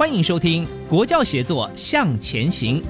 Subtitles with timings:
[0.00, 2.82] 欢迎收听《国教协作向前行》。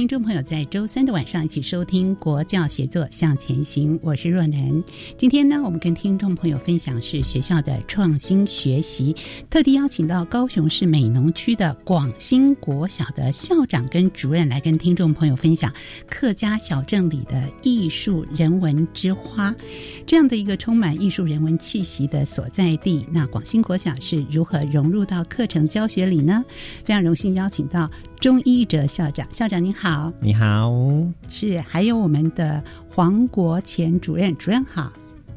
[0.00, 4.82] 听众朋友，在周三的晚上一起收听《国教协作向前行》，我是若楠。
[5.18, 9.14] 今天呢，我们跟听众朋友分享是学校的创新学习，
[9.50, 15.70] 特地邀请到高雄市美浓区的广兴国小的校长跟主任来跟听众朋友分享
[16.08, 19.54] 客家小镇里的艺术人文之花
[20.06, 23.04] 这样的一个充满艺术人文气息的所在地。
[23.12, 26.42] 那广兴国小是如何融入到课程教学里呢？
[26.84, 27.90] 非常荣幸邀请到。
[28.20, 30.70] 钟一哲校长，校长您好，你好，
[31.30, 32.62] 是还有我们的
[32.94, 34.92] 黄国前主任，主任好，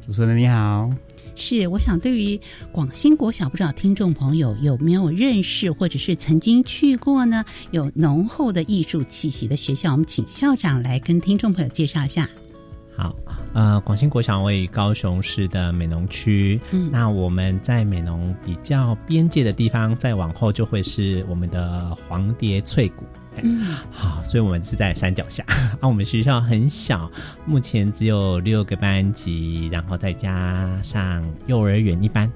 [0.06, 0.89] 主持人你好，
[1.34, 2.38] 是我想对于
[2.73, 7.45] 广兴国小，不知道听众朋友有没有认识，或者是曾经去过呢？
[7.72, 12.30] 有浓厚的艺术气息的学校，我们请校长来跟听众朋友介绍一下。
[12.95, 13.15] 好，
[13.54, 16.61] 呃，广兴国小位于高雄市的美浓区。
[16.71, 23.04] 嗯，那我们在美浓比较边界的地方，再往后就会是我们的黄蝶翠谷。
[23.42, 25.43] 嗯，好，所以我们是在山脚下。
[25.81, 27.09] 啊，我们学校很小，
[27.48, 32.31] 目前只有六个班级，然后再加上幼儿园一班。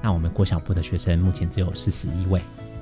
[0.00, 2.40] 那我们国小部的学生目前只有四十一位。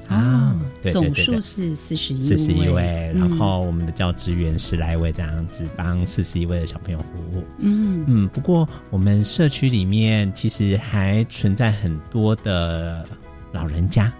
[0.08, 0.54] 啊，
[0.92, 7.44] 总数是四十一四十一位，然后我们的教职员十来位，这样子帮四十一位的小朋友服务。
[7.58, 13.06] 嗯嗯，不过我们社区里面其实还存在很多的
[13.52, 14.12] 老人家，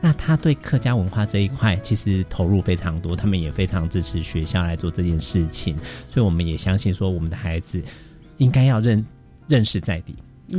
[0.00, 5.76] 那他对客家文化这一块其实投入非常多，他们也非常支持学校来做这件事情，
[6.10, 7.82] 所以我们也相信说，我们的孩子
[8.38, 9.04] 应该要认
[9.48, 10.14] 认识在地。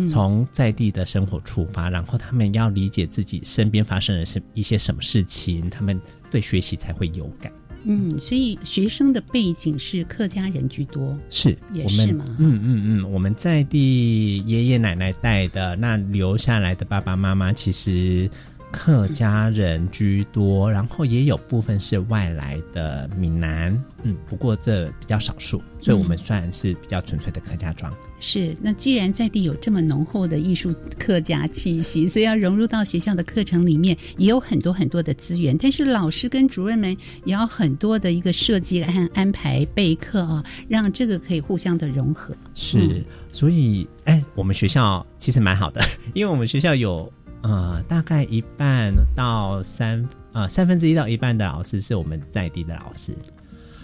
[0.10, 6.00] 从在地的生活出发，然后他们要理解自己身边发生了什一些什么事情，他们
[6.30, 7.52] 对学习才会有感。
[7.84, 12.26] 嗯，所以学生的背景是客家人居多，是也是嘛？
[12.38, 18.30] 嗯嗯嗯，我们在地爷爷奶奶带的，那留下来的爸爸妈妈其实。
[18.72, 23.72] 客家人居多，然后也有部分是外来的闽南，
[24.04, 27.94] 嗯，不过这比较少数，所以我们算是比较纯粹的客家庄。
[28.20, 35.58] 是，那既然在地有这么浓厚的艺术客家气息，所以要融入到学校的课程里面，也有很多很多的资源。
[35.58, 36.96] 但是老师跟主任们
[37.26, 42.36] 也要很多的一个设计和安排备课啊，让这个可以互相的融合。
[42.54, 45.82] 是，所以哎，我们学校其实蛮好的，
[46.14, 47.12] 因为我们学校有。
[47.42, 50.04] 呃，大概一半到三
[50.34, 53.14] 呃三分之一到一半的老师是我们在地的老师，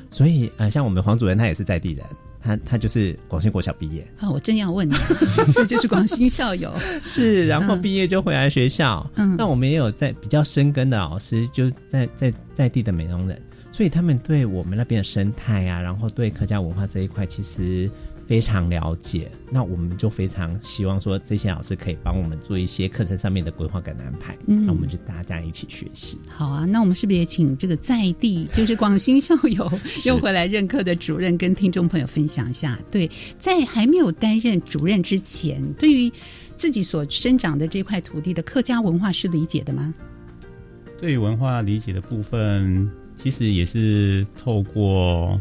[0.09, 2.05] 所以呃，像我们黄主任他也是在地人，
[2.41, 4.05] 他他就是广兴国小毕业。
[4.19, 4.93] 啊，我正要问你，
[5.53, 6.73] 这就是广兴校友。
[7.03, 17.89] 是，然后毕业就回来学校，嗯，那我们也有在比较深耕的老师，就在在在地的美容人，所以他们对我们那边的生态啊，然后对客家文化这一块，其实。
[18.25, 26.17] 非常了解，那我们就非常希望说这些老师可以帮我们做一些课程上面的规划跟安排，嗯，那我们就大家一起学习。
[26.29, 29.69] 好啊，那我们是不是也请这个在地就是广兴校友
[30.05, 32.79] 又回来任课的主任跟听众朋友分享一下？
[32.89, 36.11] 对，在还没有担任主任之前，对于
[36.55, 39.93] 自己所生长的这块土地的客家文化是理解的吗？
[40.99, 42.89] 对于文化理解的部分，
[43.21, 45.39] 其实也是透过。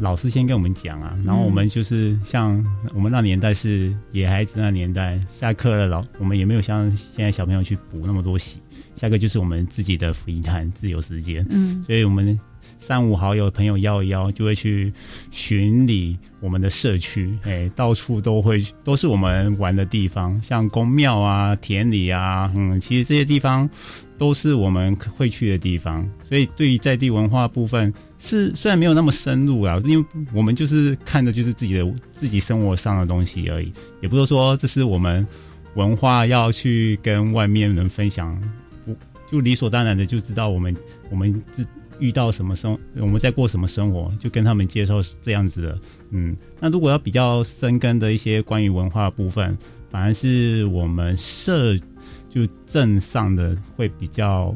[0.00, 2.64] 老师先跟我们讲啊，然后我们就是像
[2.94, 8.58] 我们那年代是野孩子那年代，下课了老我们也没有像现在小朋友去补那么多习，
[8.96, 12.38] 下课就是我们自己的福音堂自由时间，嗯，所以我们
[12.80, 14.92] 三五好友朋友邀一邀，就会去
[15.30, 23.68] 巡礼我们的社区，哎，到处都会都是我们玩的地方，像宫庙啊、田里啊，嗯，其实这些地方
[24.18, 26.08] 都是我们会去的地方。
[26.26, 35.24] 所以对于在地文化部分，是虽然没有那么深入啊，因为我们就是看的就是自己的自己生活上的东西而已，也不是说这是我们
[35.74, 38.36] 文化要去跟外面人分享，
[39.30, 40.74] 就理所当然的就知道我们
[41.10, 41.64] 我们自。
[42.00, 45.78] 遇到什么生，我们在过什么生活，就跟他们接受这样子的。
[46.10, 49.56] 嗯，那如果要比较深根的一些关于文化部分，
[49.90, 51.76] 反而是我们社
[52.28, 54.52] 就镇上的会比较。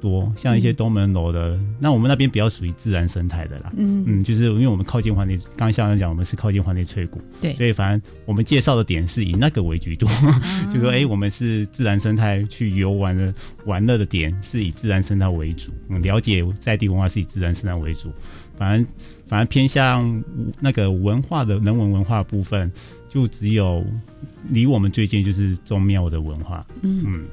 [0.00, 3.72] 多像一些东门楼的，那我们那边比较属于自然生态的啦。
[3.76, 4.02] 嗯。
[4.06, 10.08] 嗯，就是因为我们靠近环内，刚刚校长讲，我们是靠近环内翠谷，对，所以反正我们介绍的点是以那个为居多，
[10.72, 13.32] 就说哎，我们是自然生态去游玩的
[13.66, 18.10] 玩乐的点是以自然生态为主，嗯，了解在地文化是以自然生态为主，
[18.56, 18.86] 反正
[19.28, 20.22] 反而偏向
[20.58, 22.72] 那个文化的人文文化部分，
[23.08, 23.84] 就只有
[24.48, 27.04] 离我们最近就是宗庙的文化，嗯。
[27.06, 27.24] 嗯。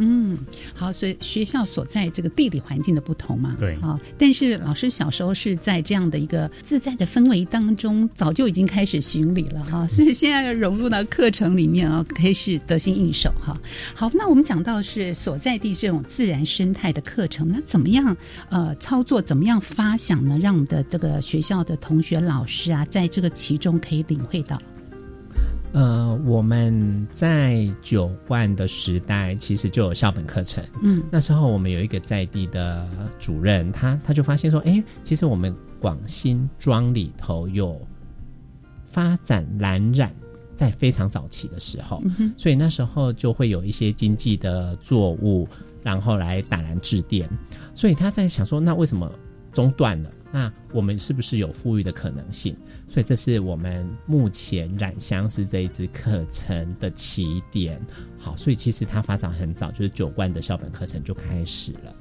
[0.00, 0.38] 嗯，
[0.74, 13.60] 好，所以学校所在这个地理环境的不同嘛，对，好，但是老师小时候是在这样的一个自在的氛围当中，早就已经开始巡礼了哈，所以现在融入到课程里面啊，可以是得心应手哈。
[13.92, 18.16] 好，那我们讲到是所在地这种自然生态的课程，那怎么样
[18.50, 20.38] 呃操作，怎么样发想呢？
[20.40, 24.56] 让我们的这个学校的同学老师啊，在这个其中可以领会到。
[25.72, 30.64] 呃，我们在九冠的时代，其实就有校本课程。
[30.82, 32.88] 嗯，那时候我们有一个在地的
[33.18, 37.80] 主任，他他就发现说，哎，其实我们广新庄里头有
[38.86, 40.12] 发展蓝染，
[40.54, 42.02] 在非常早期的时候，
[42.36, 45.46] 所以那时候就会有一些经济的作物，
[45.82, 47.28] 然后来打蓝制电。
[47.74, 49.12] 所以他在想说，那为什么
[49.52, 50.10] 中断了？
[50.30, 52.56] 那我们是不是有富裕的可能性？
[52.88, 57.80] 所以这是我们目前染香是这一支课程的起点。
[58.18, 61.94] 好，所以其实它发展很早，就是九冠的校本课程就开始了。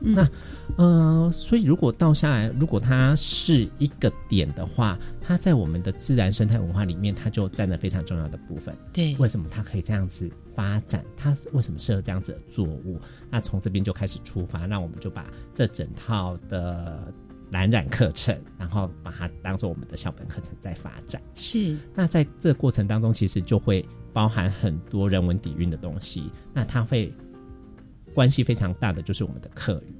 [0.00, 0.28] 那
[0.76, 8.76] 呃，所以如果倒下来，如果它是一个点的话，它在我们的自然生态文化里面，它就占了非常重要的部分。
[8.92, 11.04] 对，为什么它可以这样子发展？
[11.16, 13.00] 它为什么适合这样子的作物？
[13.28, 17.12] 那从这边就开始出发，那我们就把这整套的。
[17.50, 21.20] 蓝染课程，然后把它当做我们的校本课程在发展。
[21.34, 26.30] 是，那在这个过程当中，其实就会包含很多人文底蕴的东西。
[26.52, 27.12] 那它会
[28.14, 29.94] 关系非常大的就是我们的课语，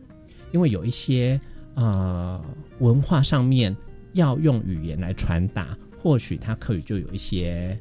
[0.52, 1.40] 因为有一些
[1.74, 2.44] 呃
[2.80, 3.74] 文化上面
[4.12, 7.78] 要用语言来传达，或许它课语就有一些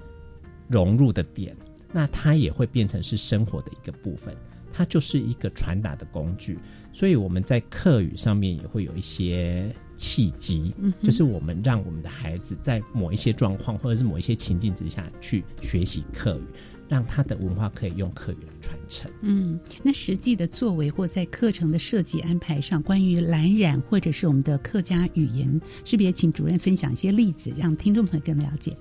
[0.70, 1.56] 融入的点，
[1.92, 4.36] 那它也会变成是生活的一个部分。
[4.74, 6.60] 它就是一个传达的工具，
[6.98, 16.42] 所以我们在课语上面也会有一些契机，嗯就是我们让我们的孩子在某一些状况或者是某一些情境之下去学习课语，
[16.90, 19.12] 让他的文化可以用课语来传承。
[19.22, 28.76] 嗯，那实际的作为或在课程的设计安排上，关于蓝染或者是我们的客家语言，是不是请主任分享一些例子，让听众朋友更了解？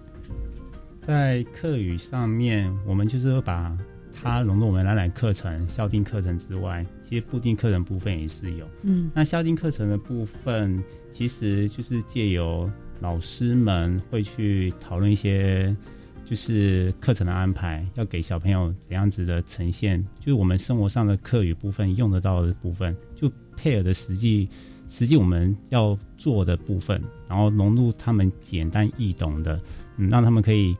[1.02, 3.76] 在课语上面，我们就是把。
[4.18, 8.66] 它融入我们蓝染课程、校定课程之外，其实固定课程部分也是有。
[8.82, 10.82] 嗯，那校定课程的部分，
[11.12, 12.70] 其实就是借由
[13.00, 15.75] 老师们会去讨论一些，
[16.25, 24.48] 就是课程的安排，要给小朋友怎样子的呈现，就是我们生活上的课语部分用得到的部分，就配合的实际
[24.88, 29.60] 实际我们要做的部分，然后融入他们简单易懂的，
[29.96, 30.76] 嗯，让他们可以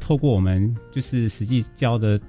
[0.00, 2.20] 透过我们就是实际教的。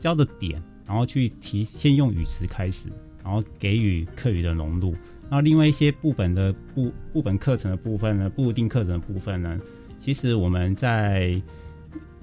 [0.00, 0.58] 教的点，
[0.90, 2.88] 然后去提，先用语词开始，
[3.22, 4.90] 然后给予课语的融入。
[5.30, 9.56] 然后另外一些部本的部部本课程的部分呢，不一定课程的部分呢，
[10.04, 11.40] 其实我们在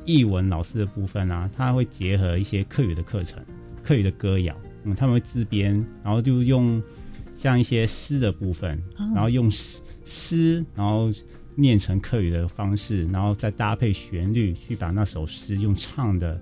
[0.03, 3.41] 译文老师的部分啊，他会结合一些课语的课程，
[3.85, 6.83] 课语的歌谣，嗯，他们会自编，然后就用
[7.37, 8.77] 像一些诗的部分，
[9.15, 11.09] 然后用诗诗，然后
[11.55, 16.37] 念成课语的方式，然后再搭配旋律去把那首诗用唱的。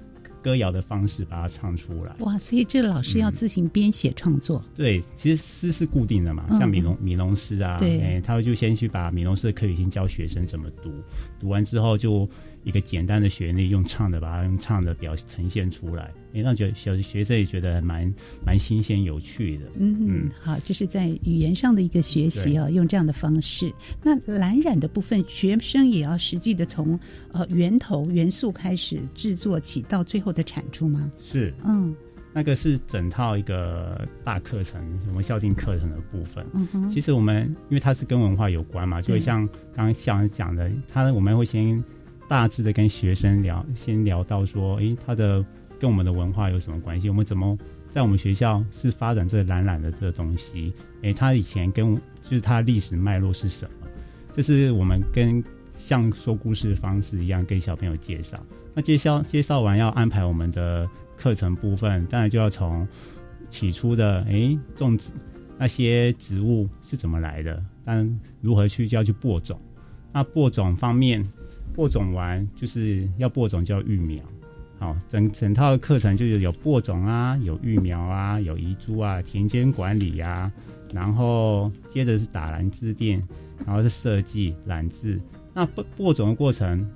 [0.46, 2.38] 歌谣的方式把它唱出来，哇！
[2.38, 4.62] 所以这个老师要自行编写创作。
[4.76, 10.92] 对，其实诗是固定的嘛，像米龙米龙诗啊，对，他就先去把米龙诗的课语先教学生怎么读，
[11.40, 12.30] 读完之后就
[12.66, 16.12] 一个简单的旋律用唱的把它用唱的表呈现出来。
[16.34, 18.14] 也让觉小学生也觉得蛮
[18.46, 19.68] 蛮新鲜有趣的。
[19.80, 23.72] 嗯嗯，好，这是在语言上的一个学习啊，用这样的方式。
[24.04, 27.00] 那蓝染的部分，学生也要实际的从
[27.32, 31.10] 呃源头元素开始制作起，到最后的产出吗？
[31.22, 31.96] 是，嗯，
[32.34, 36.46] 那个是整套一个大课程，我们校定课程的部分。
[36.54, 41.82] 嗯哼，其实我们因为它是跟文化有关嘛，就会像刚刚校长讲的，他我们会先
[42.28, 45.44] 大致的跟学生聊，先聊到说，诶，他的
[45.80, 47.10] 跟我们的文化有什么关系？
[47.10, 47.58] 我们怎么
[47.90, 50.74] 在我们学校是发展这个蓝染的这个东西？
[51.02, 53.88] 诶，他以前跟就是他历史脉络是什么？
[54.34, 55.44] 这是我们跟
[55.76, 58.38] 像说故事的方式一样跟小朋友介绍。
[58.74, 60.88] 那介绍介绍完要安排我们的。
[61.18, 62.86] 课程部分当然就要从
[63.50, 65.12] 起初的哎种植
[65.58, 69.58] 那些植物是怎么来的，但如何去就要去播种。
[70.12, 71.26] 那播种方面，
[71.74, 74.24] 播种完就是要播种叫育苗。
[74.78, 80.52] 好，整整套的课程就是有播种啊，有育苗啊，有移株啊，田间管理啊，
[80.94, 83.22] 然后接着是打蓝字垫，
[83.66, 85.20] 然后是设计蓝字。
[85.54, 86.88] 那播播种的过程。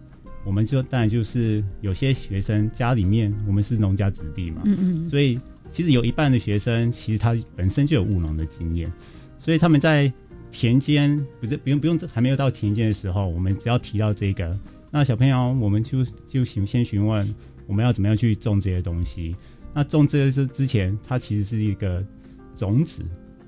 [0.45, 5.37] 我们就当然就是有些学生家里面，我们是农家子弟嘛，嗯嗯，所以
[5.69, 8.89] 其实有一半的学生其实他本身就有务农的经验，
[9.37, 10.11] 所以他们在
[10.51, 14.57] 田间不是不用不用还没有到田间的时候，我们只要提到这个，
[14.91, 17.35] 那小朋友我们就就询先询问
[17.67, 19.35] 我们要怎么样去种这些东西。
[19.73, 22.03] 那种这个是之前它其实是一个
[22.55, 23.03] 种子，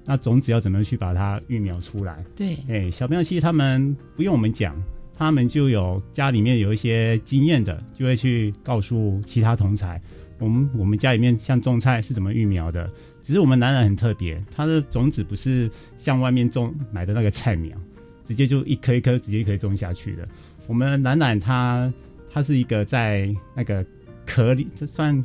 [0.05, 2.23] 那种子要怎么样去把它育苗出来？
[2.35, 4.75] 对，哎，小朋友其实他们不用我们讲。
[5.13, 10.01] 他们就有家里面有一些经验的，就会去告诉其他同才，
[10.39, 12.89] 我们我们家里面像种菜是怎么育苗的。
[13.23, 17.77] 只是我们男人很特别，它的种子不是像外面种买的那个菜苗，
[18.25, 20.27] 直接就一颗一颗直接可以种下去的。
[20.67, 21.91] 我们男奶它
[22.31, 23.85] 它是一个在那个
[24.25, 25.23] 壳里，这算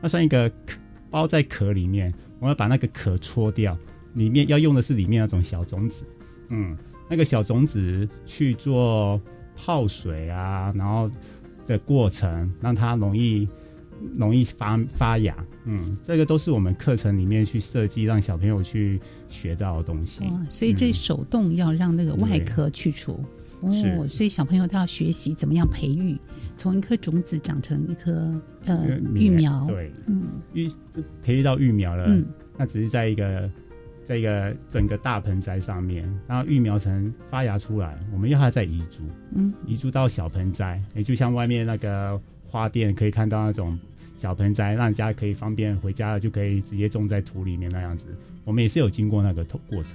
[0.00, 0.50] 那算一个
[1.10, 3.76] 包在壳里面，我们要把那个壳搓掉，
[4.14, 6.04] 里面要用的是里面那种小种子，
[6.48, 6.76] 嗯，
[7.08, 9.20] 那个小种子去做。
[9.60, 11.10] 泡水啊，然后
[11.66, 13.48] 的过程让它容易
[14.16, 20.24] 容易发发芽，嗯，这个都是我们课程里面去设计让小朋友去学到的东西。
[20.50, 23.18] 所以这手动要让那个外壳去除。
[23.60, 26.16] 哦，所以小朋友他要学习怎么样培育，
[26.56, 28.32] 从一颗种子长成一颗
[28.66, 30.70] 呃育苗，对，嗯，育
[31.22, 32.24] 培育到育苗了，嗯，
[32.56, 33.50] 那只是在一个。
[34.04, 39.02] 在一个整个大盆栽上面，然后育苗成发芽出来，我们要它再移株，
[39.34, 42.18] 嗯，移株到小盆栽，也就像外面那个
[42.50, 43.78] 花店可以看到那种
[44.16, 48.06] 小盆栽，让家可以方便回家了就可以直接种在土里面那样子。
[48.44, 49.92] 我们也是有经过那个过程，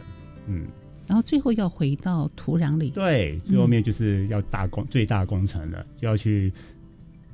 [0.48, 0.68] 嗯，
[1.08, 6.54] 然后最后要回到土壤里，对，最后面就是要大工最大工程了，就要去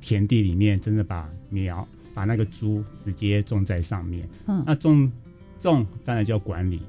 [0.00, 5.10] 田地里面真的把苗把那个株直接种在上面，嗯，那种。
[5.62, 6.80] 种当然就要管理，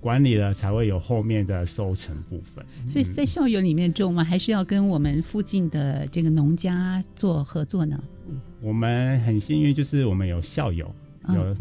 [0.00, 2.64] 管理了才会有后面的收成部分。
[2.88, 4.24] 所以在校园里面种吗？
[4.24, 8.02] 还是要跟我们附近的这个农家做合作呢？
[8.60, 10.90] 我们很幸运，就是我们有校友，
[11.34, 11.56] 有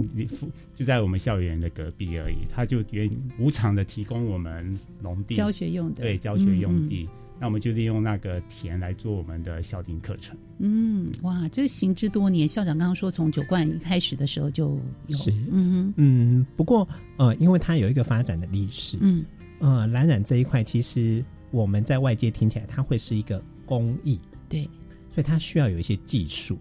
[0.76, 7.08] 就在我们校园的隔壁而已，他就原无偿的提供我们农地教学用的，对教学用地。
[7.40, 10.38] 那我们就利用那个田来做我们的校定课程。
[10.58, 12.46] 嗯，哇，这行之多年。
[12.48, 14.78] 校长刚刚说，从九冠一开始的时候就
[15.08, 15.18] 有。
[15.18, 16.46] 是，嗯嗯。
[16.58, 18.98] 不过，呃，因为它有一个发展的历史。
[19.00, 19.24] 嗯。
[19.60, 24.20] 呃，蓝染这一块，其实我们在外界听起来，它会是一个工艺。
[24.50, 24.64] 对。
[25.12, 26.58] 所以它需要有一些技术，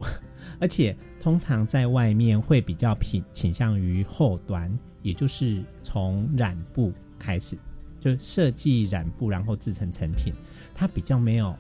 [0.61, 7.59] 而且通常在外面会比较偏倾向于后端，也就是从染布开始，
[8.01, 10.33] 就设计染布，然后制成成品。
[10.79, 11.53] 它比较没有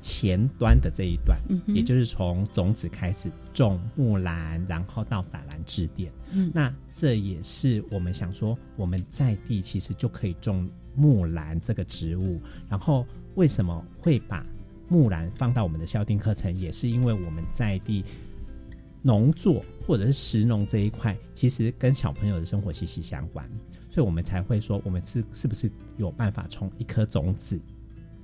[0.00, 1.36] 前端的这一段，
[1.66, 6.12] 也就是从种子开始种木兰，然后到打蓝质店。
[6.30, 12.40] 嗯，那这也是我们想说，我们在地其实就可以种木兰这个植物。
[12.68, 14.46] 然后为什么会把
[14.88, 18.04] 木兰放到我们的校定课程，也是因为我们在地
[19.02, 23.50] 农作或者是食农这一块，其实跟小朋友的生活息息相关，
[23.90, 27.60] 所以我们才会说，我们是是不是有办法从一颗种子。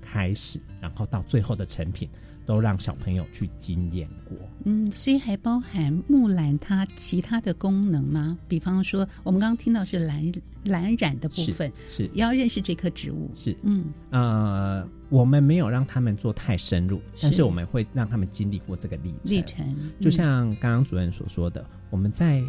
[0.07, 2.09] 开始，然后到最后的成品，
[2.47, 4.37] 都让小朋友去经验过。
[4.65, 8.39] 嗯，所以还包含木兰它其他的功能吗？
[8.47, 10.33] 比方说，我们刚刚听到是蓝
[10.65, 13.29] 蓝染的部分，是要认识这棵植物。
[13.35, 19.19] 是，嗯，呃，我们没有让他们做太深入，但是我们会让他们经历过这个历程。
[19.25, 22.43] 历程，就像刚刚主任所说的，我们在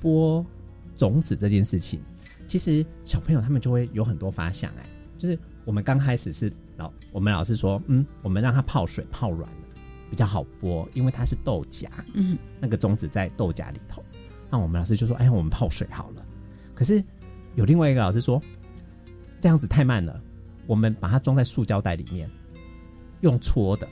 [0.00, 0.44] 播
[0.96, 2.00] 种子这件事情，
[2.46, 4.70] 其实小朋友他们就会有很多发想。
[4.76, 4.86] 哎，
[5.18, 6.50] 就是我们刚开始是。
[6.76, 9.56] 老我们老师说，嗯，我们让它泡水泡软了，
[10.10, 14.04] 比较好剥，因为它是豆荚，嗯，那个种子在豆荚里头。
[14.50, 16.24] 那我们老师就说，哎，我们泡水好了。
[16.74, 17.02] 可是
[17.54, 18.40] 有另外一个老师说，
[19.40, 20.20] 这样子太慢了，
[20.66, 22.30] 我们把它装在塑胶袋里面，
[23.20, 23.88] 用搓的，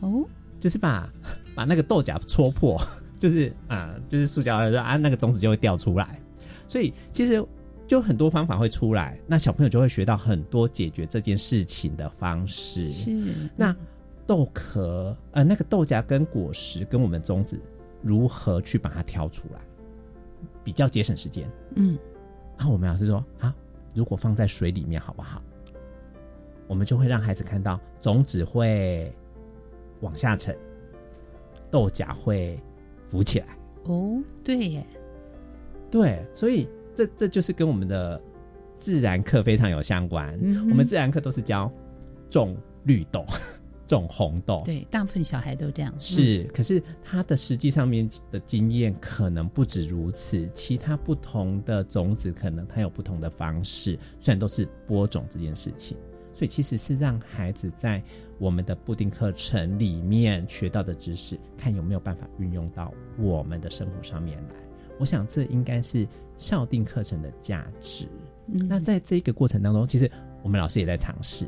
[0.00, 0.24] 哦，
[0.60, 1.10] 就是把
[1.54, 2.80] 把那个豆荚搓破，
[3.18, 6.20] 就是啊，就是塑胶说啊，那个种子就会掉出来。
[6.66, 7.44] 所以其实
[7.92, 12.90] 就很多方法会出来，那小朋友就会学到很多解决这件事情的方式。
[12.90, 13.76] 是那
[14.26, 17.60] 豆壳呃，那个豆荚跟果实跟我们种子
[18.00, 19.60] 如何去把它挑出来，
[20.64, 21.46] 比较节省时间。
[21.74, 21.98] 嗯，
[22.56, 23.54] 然后我们老师说啊，
[23.92, 25.42] 如果放在水里面好不好？
[26.66, 29.14] 我们就会让孩子看到种子会
[30.00, 30.56] 往下沉，
[31.70, 32.58] 豆荚会
[33.06, 33.48] 浮起来。
[33.84, 34.86] 哦，对耶，
[35.90, 38.20] 对，所以这这就是跟我们的
[38.78, 40.38] 自然课非常有相关。
[40.42, 41.72] 嗯我们自然课都是教
[42.30, 43.24] 种绿豆、
[43.86, 45.94] 种红豆，对，大部分小孩都这样。
[45.98, 55.96] 是，可是他的实际上面的经验可能不止如此，其他不同的种子可能它有不同的方式，虽然都是播种这件事情，
[56.32, 58.02] 所以其实是让孩子在
[58.38, 64.54] 我们的布丁课程里面学到的知识，看有没有办法运用到我们的生活上面来。
[64.98, 66.06] 我想这应该是
[66.42, 68.06] 校定课程的价值。
[68.48, 70.10] 嗯那在这个过程当中，其实
[70.42, 71.46] 我们老师也在尝试，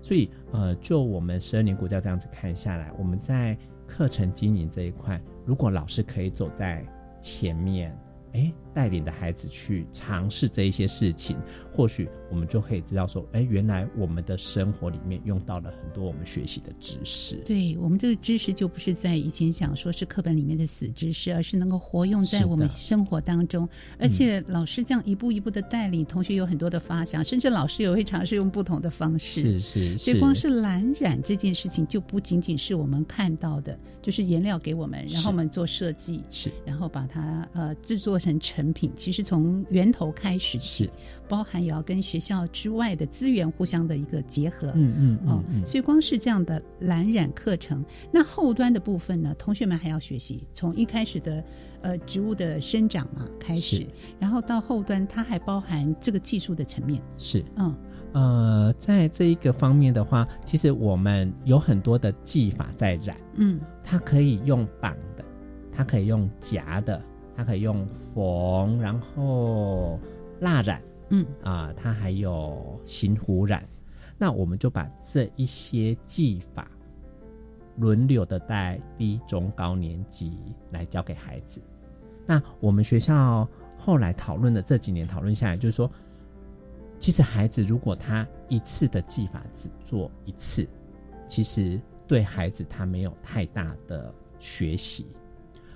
[0.00, 6.86] 所以呃，就我们十二年国教这样子看下来，我们在课程经营这一块，如果老师可以走在
[7.20, 7.98] 前面，
[8.34, 11.36] 哎，带领的孩子去尝试这一些事情，
[11.74, 17.34] 或许我们就可以知道说，哎，原来我们的生活里面用到了很多我们学习的知识。
[17.44, 23.68] 对我们这个知识就不是在以前想说是课本里面的死知识，而是能够活用在我们生活当中。
[23.98, 29.58] 而且老师这样一步一步的带领，同学有很多的发想，甚至老师也会尝试用不同的方式。
[29.58, 38.92] 是是所以光是蓝染这件事情，就不仅仅是我们看到的，就是颜料给我们，然后我们做设计，是然后把它呃制作成成品。
[38.96, 40.90] 其实从源头开始起是，
[41.28, 44.72] 包含也要跟学校之外的资源互相的一个结合。
[44.74, 51.44] 嗯嗯哦嗯，嗯，所以光是这样的蓝染课程，那后端的部分呢，同学们还要学习，从一开始的
[51.82, 53.86] 呃植物的生长嘛开始，
[54.18, 57.00] 然后到后端，它还包含这个技术的层面。
[57.18, 57.44] 是。
[57.56, 57.74] 嗯，
[58.12, 65.24] 呃，在这一个方面的话，其实我们有很多的技法在染，嗯，它可以用绑的，
[65.70, 67.02] 它可以用夹的，
[67.38, 69.96] 它可以用缝，然后
[70.40, 73.64] 蜡染，嗯啊、它还有型糊染。
[74.18, 76.68] 那我们就把这一些技法
[77.76, 80.36] 轮流的带低、中、高年级
[80.72, 81.62] 来教给孩子。
[82.26, 85.88] 那我们学校后来讨论的这几年讨论下来，就是说，
[86.98, 90.66] 其实孩子如果他一次的技法只做一次，
[91.28, 95.06] 其实对孩子他没有太大的学习，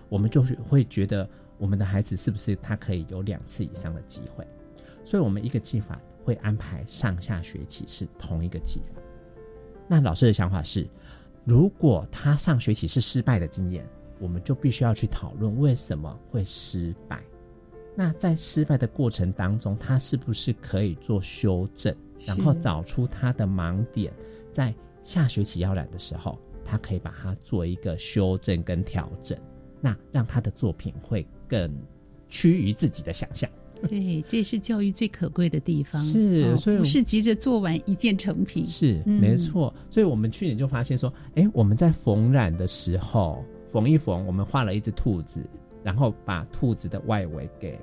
[0.09, 1.31] 我们就是会觉得
[1.63, 4.45] 我们的孩子是不是他可以有两次以上的机会？
[5.05, 9.01] 所以我们一个技法会安排上下学期是同一个技法。
[9.87, 10.89] 那老师的想法是，
[11.45, 17.23] 如果他上学期是失败的经验，我们就必须要去讨论为什么会失败。
[17.95, 21.95] 那在失败的过程当中，他是不是可以做修正，
[22.27, 24.13] 然后找出他的盲点，
[24.53, 29.39] 在下学期要染的时候，他可以把它做一个修正跟调整，
[29.83, 31.71] 那让他的作品会更
[32.31, 33.51] 趋于自己的想象。
[33.89, 36.01] 对，这也是教育最可贵的地方。
[36.05, 38.65] 是哦所以不是急着做完一件成品。
[38.65, 39.75] 是，嗯没错。
[39.91, 45.45] 所以我们去年就发现说，哎，我们在缝染的时候，缝一缝，我们画了一只兔子，
[45.83, 47.77] 然后把兔子的外围给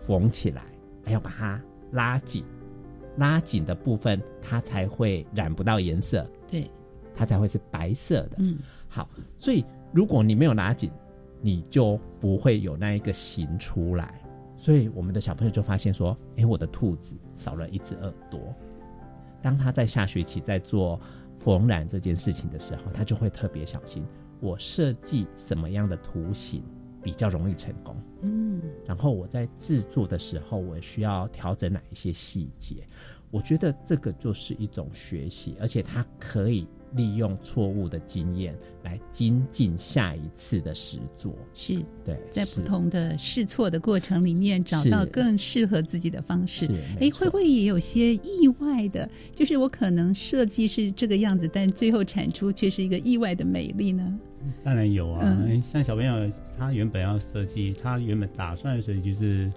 [0.00, 0.64] 缝起来，
[1.04, 2.42] 还要把它拉紧，
[3.18, 6.70] 拉紧的部分它才会染不到颜色，对，
[7.14, 8.36] 它才会是白色的。
[8.38, 9.06] 嗯，好，
[9.38, 9.62] 所以
[9.92, 10.90] 如果你没有拉紧，
[11.42, 14.18] 你就不会有那一个形出来。
[14.56, 18.40] 所以我们的小朋友就发现说，诶，我的兔子少了一只耳朵。
[19.42, 21.00] 当他在下学期在做
[21.40, 24.06] 缝染这件事情的时候，他就会特别小心，
[24.40, 26.62] 我设计什么样的图形
[27.02, 27.96] 比较容易成功。
[28.20, 32.86] 嗯，然后我在制作的时候，我需要调整哪一些细节？
[33.32, 41.34] 我觉得这个就是一种学习，而且它可以利用错误的经验来精进下一次的实作。
[41.54, 46.72] 是对，在是不同的试错的过程里面，找到更适合自己的方式是。
[47.00, 49.08] 哎，会不会也有些意外的？
[49.34, 54.18] 就是我可能设计是这个样子，但最后产出却是一个意外的美丽呢？
[54.64, 59.50] 当然有啊，嗯像小朋友他原本要设计，他原本打算的设计就是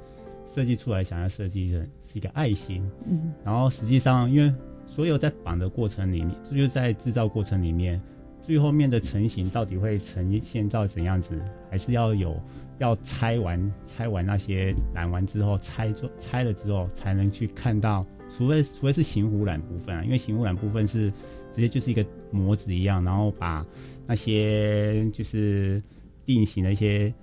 [0.54, 4.54] 设计出来想要设计的是一个爱心，嗯，然后实际上因为
[4.86, 8.02] 所有在绑的过程里面，就是在制造过程里面，
[8.41, 12.39] 最后面的成型到底会呈现到怎样子，还是要有
[12.78, 21.12] 要拆完拆完那些染完之后拆做拆了之后才能去看到，除非除非是型糊染部分啊，因为型糊染部分是
[21.54, 23.65] 直接就是一个模子一样，然后把
[24.06, 25.82] 那些就是
[26.26, 27.13] 定型的一些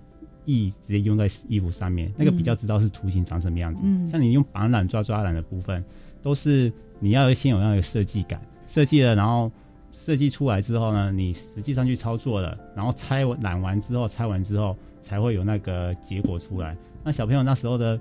[0.45, 3.83] 意直接用在衣服上面，那个比较知道是图形长什么样子。
[3.85, 5.85] 嗯，像你用绑染、抓抓染的部分，
[6.21, 9.51] 都是你要先有那个设计感，设计了，然后
[9.93, 16.77] 设计出来之后呢，你实际上去操作了，然后拆完染完之后，拆完之后才会有那个结果出来。
[17.03, 18.01] 那小朋友那时候的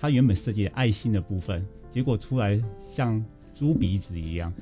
[0.00, 2.58] 他原本设计的爱心的部分，结果出来
[2.88, 3.22] 像。
[3.54, 4.52] 猪鼻子一样，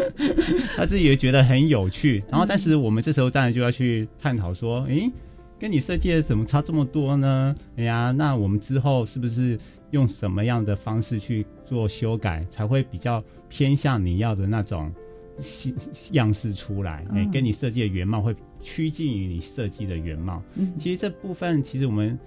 [0.76, 2.22] 他自己也觉得很有趣。
[2.28, 5.10] 然后，但是我们这时候当然就要去探讨说，诶，
[5.58, 7.56] 跟你设计的怎么差这么多呢？
[7.78, 9.58] 哎呀，那我们之后是不是
[9.90, 14.90] 用什么样的方式去做修改，才会比较偏向你要的那种
[16.12, 17.04] 样式出来？
[17.10, 20.42] 哎，跟你设计的原貌会趋近于你设计的原貌。
[20.54, 22.18] 嗯，其实这部分其实我们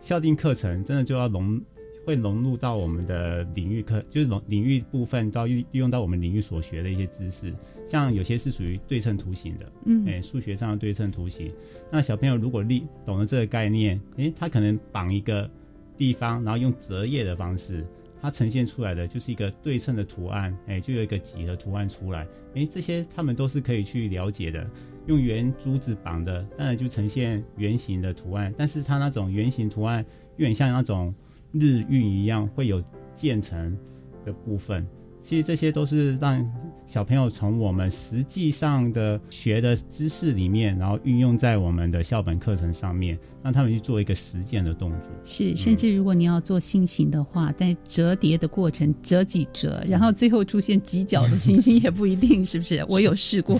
[0.00, 1.60] 校定课程真的就要融。
[2.06, 7.50] 会融入到我们的领域课，就是融领域部分，都要运利用到我们领域所学的一些知识。
[7.88, 11.50] 像有些是属于对称图形的，嗯，哎，数学上的对称图形。
[11.90, 15.50] 那小朋友如果立懂了这个概念，哎，他可能绑一个
[15.96, 17.82] 地方，然后用折页的方式，
[18.24, 22.26] 它呈现出来的就是一个对称的图案，哎，就有一个几何图案出来。
[22.54, 24.66] 哎，这些他们都是可以去了解的。
[25.06, 30.02] 用圆珠子绑的，当然就呈现圆形的图案，但是它那种圆形图案
[30.38, 31.14] 有点像那种。
[31.56, 32.82] 日运一样会有
[33.14, 33.78] 渐层
[34.24, 34.84] 的部分，
[35.26, 36.46] 其实这些都是让
[36.86, 45.00] 小朋友从我们实际上的学的知识里面，然后运用在我们的校本课程上面，让他们去做一个实践的动作。
[45.24, 52.84] 是，甚至如果你要做星形的话，在折叠的过程折几折，然后最后出现几角的星星也不一定，是不是？
[52.90, 53.58] 我有试过，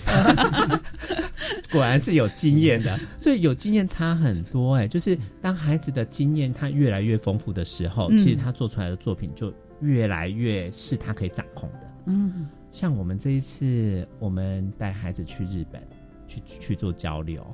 [1.71, 4.75] 果然是有经验的，所以有经验差很多。
[4.75, 9.51] 哎，就是当孩子的经验他越来越丰富的时候，其实他做出来的作品就。
[9.81, 11.93] 越来越是他可以掌控的。
[12.07, 15.81] 嗯，像我们这一次，我们带孩子去日本
[16.27, 17.45] 去去做交流，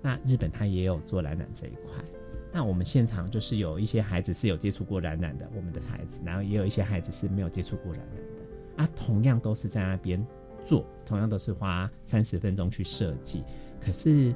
[0.00, 2.02] 那日本他也有做染染这一块。
[2.50, 8.82] 那我们现场就是有一些孩子是有接触过染染的，我们的孩子，然后也有一些孩子是没有接触过染染的。
[8.82, 10.24] 啊，同样都是在那边
[10.64, 13.44] 做，同样都是花三十分钟去设计，
[13.78, 14.34] 可是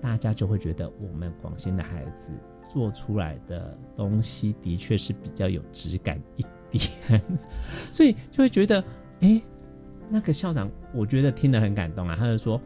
[0.00, 2.30] 大家就会觉得我们广西的孩子
[2.66, 6.46] 做出来的东西的确是比较有质感一。
[6.70, 7.22] 点，
[7.92, 8.82] 所以就会觉得，
[9.20, 9.40] 哎，
[10.08, 12.14] 那个校长，我觉得听得很感动啊。
[12.16, 12.60] 他就说，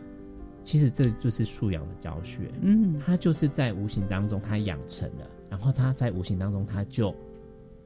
[0.63, 7.15] 其实这就是素养的教学，嗯，他就是在无形当中他养成了，然后他在无形当中他就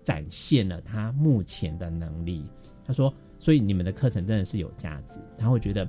[0.02, 2.44] 展现了他目前的能力。
[2.86, 5.20] 他说，所以你们的课程真的是有价值。
[5.36, 5.88] 他会觉得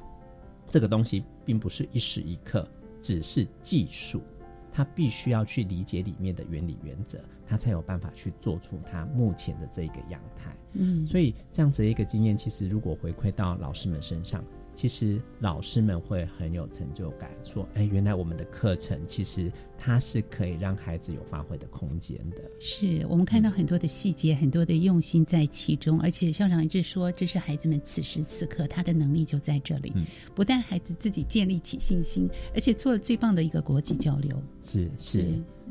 [0.70, 2.68] 这个东西并不是一时一刻，
[3.00, 4.22] 只是技术。
[4.72, 10.56] 他必须要去理解里面的原理原则，他才有办法去做出他目前的这个样态。
[10.74, 14.44] 嗯，所以这样子一个经验，其实如果回馈到老师们身上。
[14.80, 29.92] 其实老师们会很有成就感，说：“哎，原来我们的课程其实它是可以让孩子有发挥的空间的。”是我们看到很多的细节，很多的用心在其中，而且校长一直说，这是孩子们此时此刻他的能力就在这里。
[30.34, 34.42] 不但孩子自己建立起信心，而且做了最棒的一个国际交流。
[34.62, 35.26] 是是，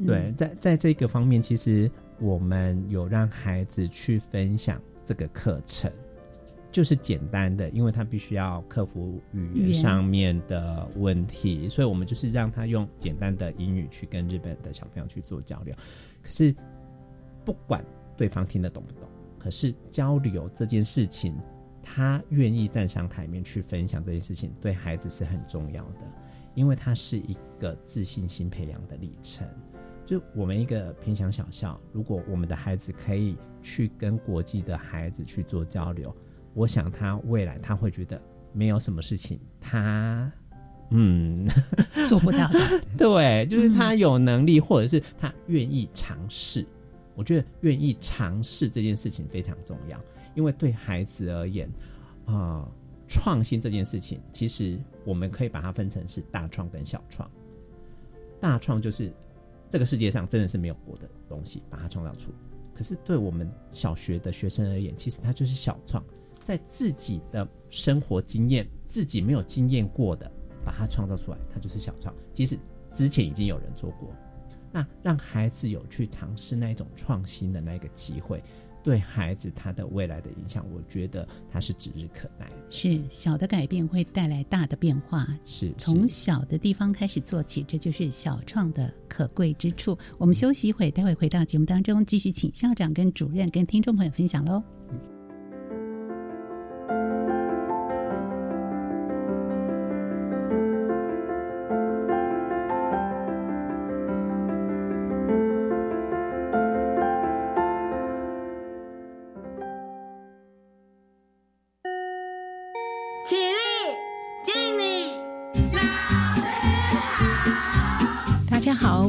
[0.07, 1.91] 对，在在这个方面，其实
[2.21, 5.91] 我们有让孩子去分享这个课程。
[6.71, 15.75] 就是简单的，因为他必须要克服语言上面的问题，所以我们就是让他用简单的英语去跟日本的小朋友去做交流。
[16.23, 16.55] 可是
[17.45, 17.83] 不管
[18.17, 21.35] 对方听得懂不懂，可是交流这件事情，
[21.83, 26.01] 他愿意站上台面去分享这件事情，对孩子是很重要的，
[26.55, 29.49] 因为它是一个自信心培养的历程。
[30.05, 36.15] 就我们一个偏乡小校，如果我们的孩子可以去跟国际的孩子去做交流。
[36.59, 38.21] 我想他未来他会觉得
[38.53, 40.31] 没有什么事情，他
[40.91, 41.47] 嗯
[42.09, 42.83] 做不到的。
[42.99, 46.67] 对，就是他有能力，或者是他愿意尝试。
[47.15, 50.01] 我觉得愿意尝试这件事情非常重要，
[50.35, 51.71] 因为对孩子而言，
[52.27, 52.69] 啊，
[53.07, 57.31] 创新这件事情，其实我们可以把它分成是大创跟小创。
[58.41, 59.13] 大创就是
[59.71, 62.33] 这个世界上真的是没有过的东西，把它创造出。
[62.75, 66.03] 可是对我们小学的学生而言，其实它就是小创。
[66.49, 70.33] 在自己的生活经验、自己没有经验过的，
[70.65, 72.15] 把它创造出来，它就是小创。
[72.33, 72.59] 即使
[72.91, 74.09] 之前已经有人做过，
[74.73, 78.43] 那让孩子有去尝试那一种创新的那个机会，
[78.83, 82.49] 对孩子他的未来的影响，我觉得他是指日可待。
[82.71, 89.99] 是小的改变会带来大的变化，是从小的地方开始做起，这就是小创的可贵之处。
[90.17, 94.65] 我们休息一会，待会回到节目当中，继续请校长跟主任跟听众朋友分享喽。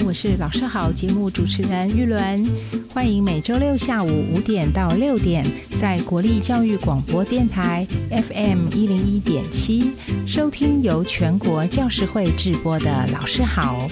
[0.10, 2.44] 我是老师好节目主持人玉伦，
[2.92, 5.46] 欢迎每周六下午五点到六点，
[5.80, 9.92] 在国立教育广播电台 FM 一零一点七
[10.26, 13.88] 收听由全国教师会直播的《老师好》，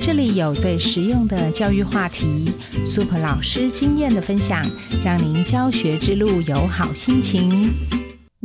[0.00, 2.48] 这里有最实用的教育话题
[2.86, 4.64] ，Super 老师经验的分享，
[5.04, 7.72] 让您教学之路有好心情。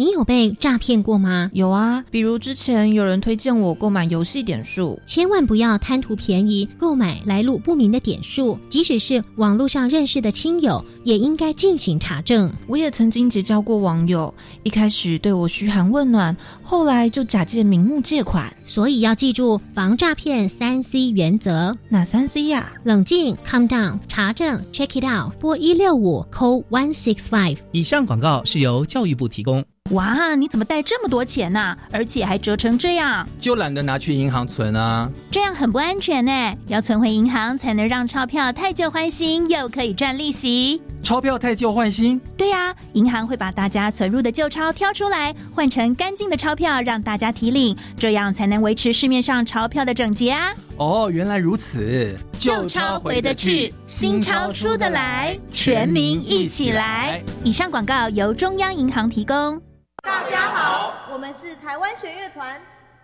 [0.02, 1.52] 你有被诈骗过吗？
[1.54, 12.52] 有啊，比如之前有人推荐我购买游戏点数，千万不要贪图便宜购买来路不明的点数，即使是网络上认识的亲友，也应该进行查证。
[12.66, 14.34] 我也曾经结交过网友，
[14.64, 16.36] 一开始对我嘘寒问暖，
[16.72, 21.78] 后来就假借名目借款，所以要记住防诈骗三 C 原则。
[21.90, 22.72] 哪三 C 呀？
[22.86, 27.58] 冷静，calm down，查证，check it out，拨一六五，call one six five。
[27.74, 29.62] 以上广告是由教育部提供。
[29.90, 31.76] 哇，你怎么带这么多钱呢？
[31.92, 35.12] 而且还折成这样，就懒得拿去银行存啊。
[35.30, 40.82] 这样很不安全呢，要存回银行才能让钞票太旧换新，又可以赚利息。
[41.04, 42.18] 钞票太旧换新？
[42.38, 50.54] 对呀，银行会把大家存入的旧钞挑出来，换成干净的钞票让大家提领，这样才能维持市面上钞票的整洁啊。
[50.78, 52.18] 哦，原来如此。
[52.38, 57.22] 旧钞回得去，新钞出得来，全民一起来。
[57.44, 59.62] 以上广告由中央银行提供。
[60.04, 62.60] 大家好，我们是台湾弦乐团，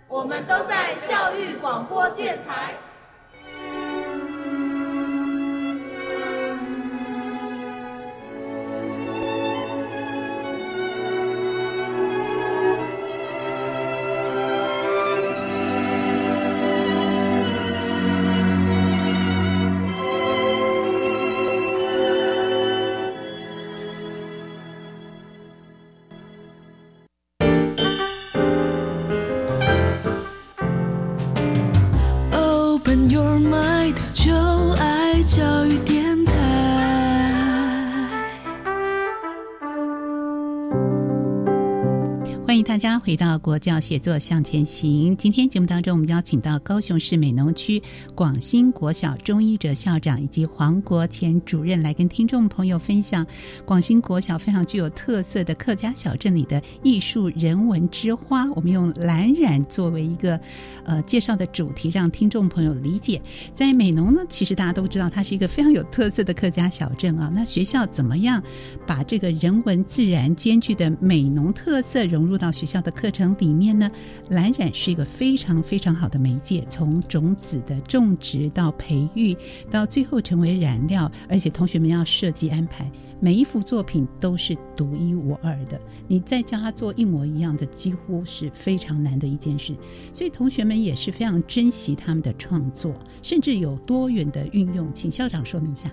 [0.08, 2.74] 我们都在教育广播电台。
[43.08, 45.16] 回到国教写作向前行。
[45.16, 47.82] 今天节目当中，我们邀请到高雄市美浓区
[48.14, 53.26] 广兴国小钟一哲校长以及黄国前主任来跟听众朋友分享
[53.64, 58.44] 广兴国小非常具有特色的客家小镇里的艺术人文之花。
[58.52, 60.38] 我们用蓝染作为一个
[60.84, 63.22] 呃介绍的主题，让听众朋友理解。
[63.54, 67.32] 在美浓呢，其实大家都知道它是一个非常有特色的客家小镇啊。
[67.34, 68.44] 那学校怎么样
[68.86, 72.52] 把这个人文自然兼具的美浓特色融入到？
[72.58, 73.90] 学校的课程里面呢，
[74.30, 79.38] 蓝染是一个非常非常好的媒介，从种子的种植到培育，
[79.70, 85.80] 到最后成为染料，而且同学们要设计安排，每一幅作品都是独一无二的。
[86.08, 89.76] 你再叫他做一模一样的，几乎是非常难的一件事。
[90.12, 94.92] 所以同学们也是非常珍惜他们的创作，甚至有多元的运用。
[94.94, 95.92] 请校长说明一下。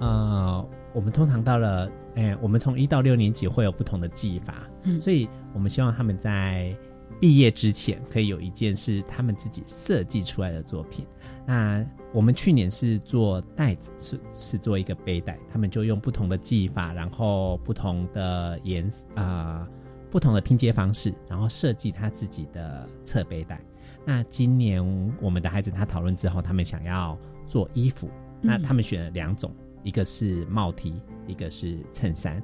[0.00, 6.76] 呃，我们通常到了，哎，我们从一到六年级会有不同的技法，嗯，所以我们希望他们在
[7.20, 11.06] 毕业之前可以有一件是他们自己设计出来的作品。
[11.46, 19.66] 那我们去年是做袋子，是是做一个背带，他们就用不同的技法，然后不同的颜啊，
[20.10, 23.60] 不同的拼接方式，然后设计他自己的侧背带。
[24.04, 24.84] 那今年
[25.20, 29.52] 我们的孩子他讨论之后，他们想要做衣服，那他们选了两种。
[29.82, 32.42] 一个是帽 T，一个是衬衫。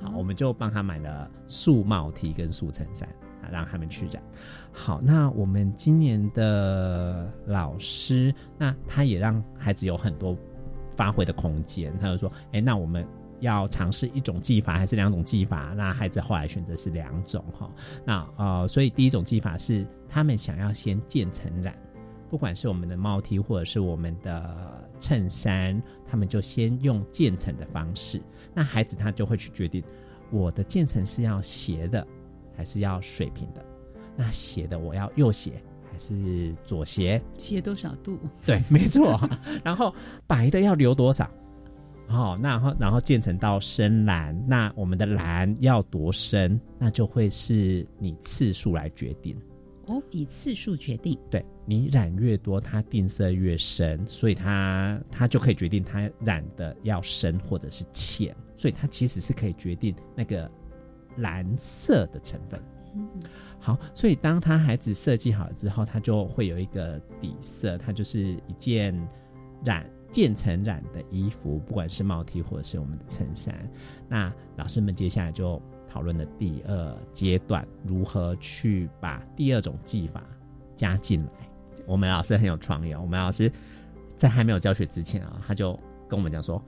[0.00, 3.08] 好，我们就帮他买了素帽 T 跟素衬衫
[3.42, 4.22] 啊，让他们去染。
[4.70, 10.36] 好，那我们今年的老师，那他也让孩子有很多
[10.96, 11.92] 发挥的空间。
[11.98, 13.04] 他就说：“哎，那我们
[13.40, 17.68] 要尝试一种技法，还是两种技法？”那孩子后来选择是两种哈。
[18.04, 21.76] 那呃，所以第一种技法是他们想要先渐层染，
[22.30, 24.80] 不管是我们的帽 T 或者是我们的。
[25.02, 28.20] 衬衫，他们就先用渐层的方式，
[28.52, 29.82] 那孩子他就会去决定，
[30.30, 32.06] 我的渐层是要斜的，
[32.54, 33.64] 还是要水平的？
[34.14, 35.52] 那斜的我要右斜
[35.90, 37.18] 还是左斜？
[37.38, 38.20] 斜多少度？
[38.44, 39.18] 对， 没错。
[39.64, 39.94] 然后
[40.26, 41.24] 白的要留多少？
[42.08, 46.60] 哦，那然后然后渐层到深蓝，那我们的蓝要多深？
[46.78, 49.34] 那就会是你次数来决定。
[49.86, 51.18] 哦，以次数决定。
[51.30, 51.44] 对。
[51.64, 60.50] 你染越多，它定色越深，所以它它就可以决定它染的要深或者是浅，所以它其实是可以决定那个
[61.18, 62.60] 蓝色的成分。
[62.94, 63.08] 嗯
[63.60, 68.92] 好，所以当他孩子设计好了之后，他就会有一个底色，它就是一件
[69.64, 73.56] 染渐层染的衣服，不管是毛 T 或者是我们的衬衫。
[74.08, 75.62] 那老师们接下来就
[75.92, 80.24] 讨论的第二阶段，如何去把第二种技法
[80.74, 81.30] 加进来。
[81.86, 83.52] 我们老师很有创意，我们老师
[84.16, 85.78] 在还没有教学之前啊，他就
[86.08, 86.64] 跟我们讲说，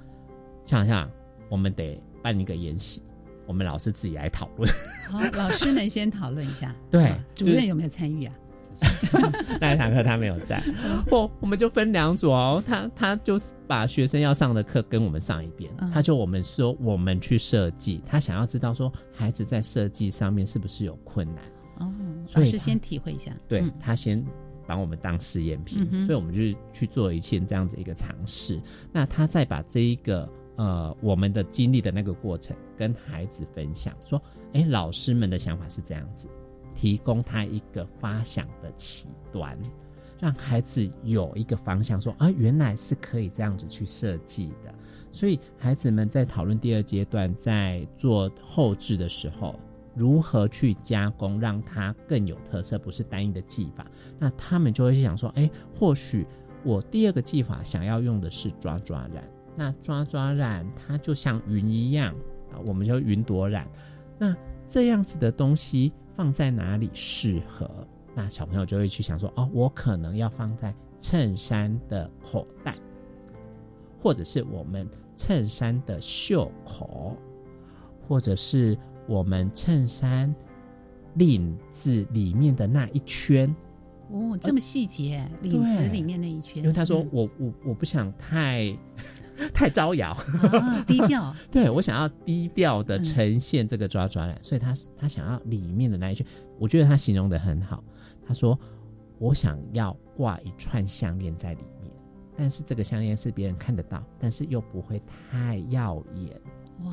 [0.66, 1.10] 想想
[1.48, 3.02] 我们得办一个研习，
[3.46, 4.70] 我们老师自己来讨论。
[5.08, 6.74] 好，老师能先讨论一下。
[6.90, 8.34] 对，主任有没有参与啊？
[9.60, 10.62] 那一堂课他没有在，
[11.10, 12.62] 我我们就分两组哦。
[12.66, 21.44] 他他就是把学生要上的课跟我们上一遍，他就我们说我们去设计，他想要知道说孩子在设计上面是不是有困难
[21.78, 21.92] 哦。
[22.34, 24.24] 老师先体会一下，对他先
[24.66, 28.60] 把我们当试验品，所以我们就去做一件这样子一个尝试。
[28.92, 34.20] 那他再把这一个呃我们的经历的那个过程跟孩子分享，说
[34.54, 36.28] 哎老师们的想法是这样子。
[36.74, 39.56] 提供他一个发想的起端，
[40.20, 44.74] 让孩子有一个方向，说啊，原来是可以这样子去设计的。
[45.12, 49.58] 所以孩子们在讨论第二阶段，在做后置的时候，
[49.94, 53.86] 如何去加工，让它更有特色，不是单一的技法。
[54.18, 56.26] 那他们就会想说，哎，或许
[56.64, 59.22] 我第二个技法想要用的是抓抓染，
[59.54, 62.12] 那抓抓染它就像云一样
[62.52, 63.68] 啊，我们叫云朵染，
[64.18, 64.34] 那
[64.68, 65.92] 这样子的东西。
[66.16, 67.68] 放在哪里适合？
[68.14, 72.76] 那小朋友就会去想说：哦，我可能要放在衬衫的口袋，
[74.00, 77.16] 或者是我们衬衫的袖口，
[78.06, 80.32] 或者是我们衬衫
[81.14, 83.54] 领子里面的那一圈。
[84.10, 86.62] 哦，这么细节，领子里面那一圈。
[86.62, 88.76] 因为他说：我我我不想太。
[89.52, 90.16] 太招摇，
[90.86, 91.34] 低调。
[91.50, 96.26] 对我想要低调的呈现这个抓抓染，所以他他想要里面的那一圈，
[96.58, 97.82] 我觉得他形容的很好。
[98.26, 98.58] 他说
[99.18, 101.92] 我想要挂一串项链在里面，
[102.36, 106.40] 但是这个项链是别人看得到，但是又不会太耀眼，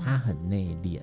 [0.03, 0.99] 他很内敛。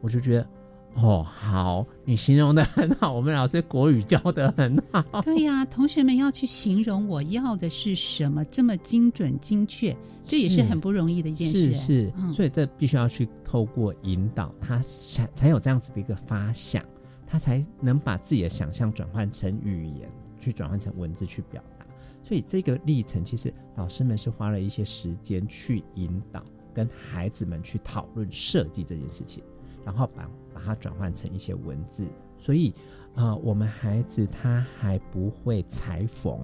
[0.00, 0.48] 我就觉得。
[0.94, 5.22] 哦，好，你形容的很好， 我们老师国语教的很好。
[5.22, 11.72] 对呀，同学们要去形容我要的是什么，这么精准精确，这也是很不容易的一件事。
[11.72, 16.84] 是是，所以这必须要去透过引导，他想才有这样子的一个发想，
[17.26, 21.86] 他才能把自己的想象转换成语言，去转换成文字去表达。
[22.22, 29.42] 所以这个历程，其实老师们是花了一些时间去引导，跟孩子们去讨论设计这件事情。
[29.82, 32.74] 然后把把它转换成一些文字，所以，
[33.14, 36.38] 呃，我们孩子他还不会裁缝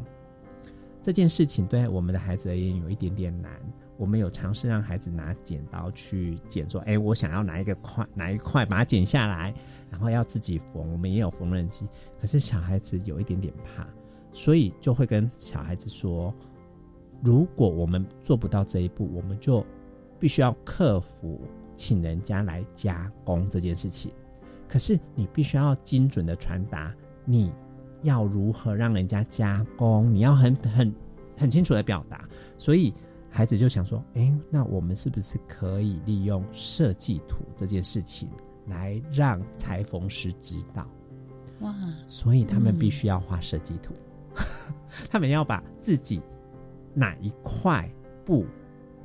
[1.02, 3.52] 这件事情，对我们的孩子而言有一点点难。
[3.98, 9.55] 我们有尝试让孩子拿剪刀去剪，说：“哎，我想要拿一个块，拿一块把它剪下来，
[9.90, 11.88] 然后要自己缝。”我们也有缝纫机，
[12.20, 13.87] 可是小孩子有一点点怕，
[14.33, 16.35] 所以就会跟小孩子说
[17.24, 19.64] ：“如果我们做不到这一步，我们就
[20.18, 21.40] 必须要克服。”
[21.77, 24.11] 请人家来加工这件事情，
[24.69, 26.93] 可是你必须要精准的传达，
[27.25, 27.53] 你
[28.03, 30.93] 要如何让人家加工，你要很很
[31.37, 32.25] 很清楚的表达。
[32.57, 32.93] 所以
[33.31, 38.29] 孩子就想说：“哎，那我们是不是可以利用设计图这件事情
[38.67, 40.89] 来让裁缝师知道？”
[41.61, 41.75] 哇！
[42.09, 43.95] 所以他们必须要画设计图，
[45.11, 46.21] 他们要把自己
[46.95, 47.91] 哪一块
[48.25, 48.47] 布。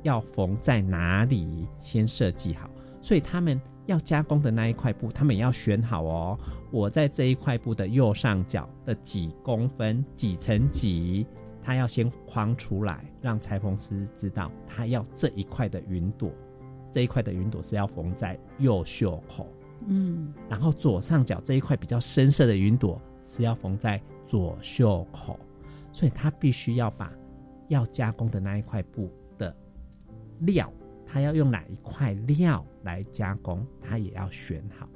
[0.02, 1.68] 要缝在哪里？
[1.78, 2.68] 先设计好，
[3.00, 6.38] 所以他们要加工的那一块布，他们也要选好哦。
[6.70, 11.26] 我在这一块布的右上角的几公分、几乘几，
[11.62, 16.30] 他要先框出来，让裁缝师知道他要这一块的云朵，
[16.92, 19.46] 这一块的云朵是要缝在右袖口。
[19.86, 25.38] 嗯，然后左上角这一块比较深色的云朵是要缝在左袖口，
[25.92, 27.12] 所以他必须要把
[27.68, 29.10] 要加工的那一块布。
[30.42, 30.72] 料，
[31.06, 34.88] 他要用哪一块料来加工，他也要选好，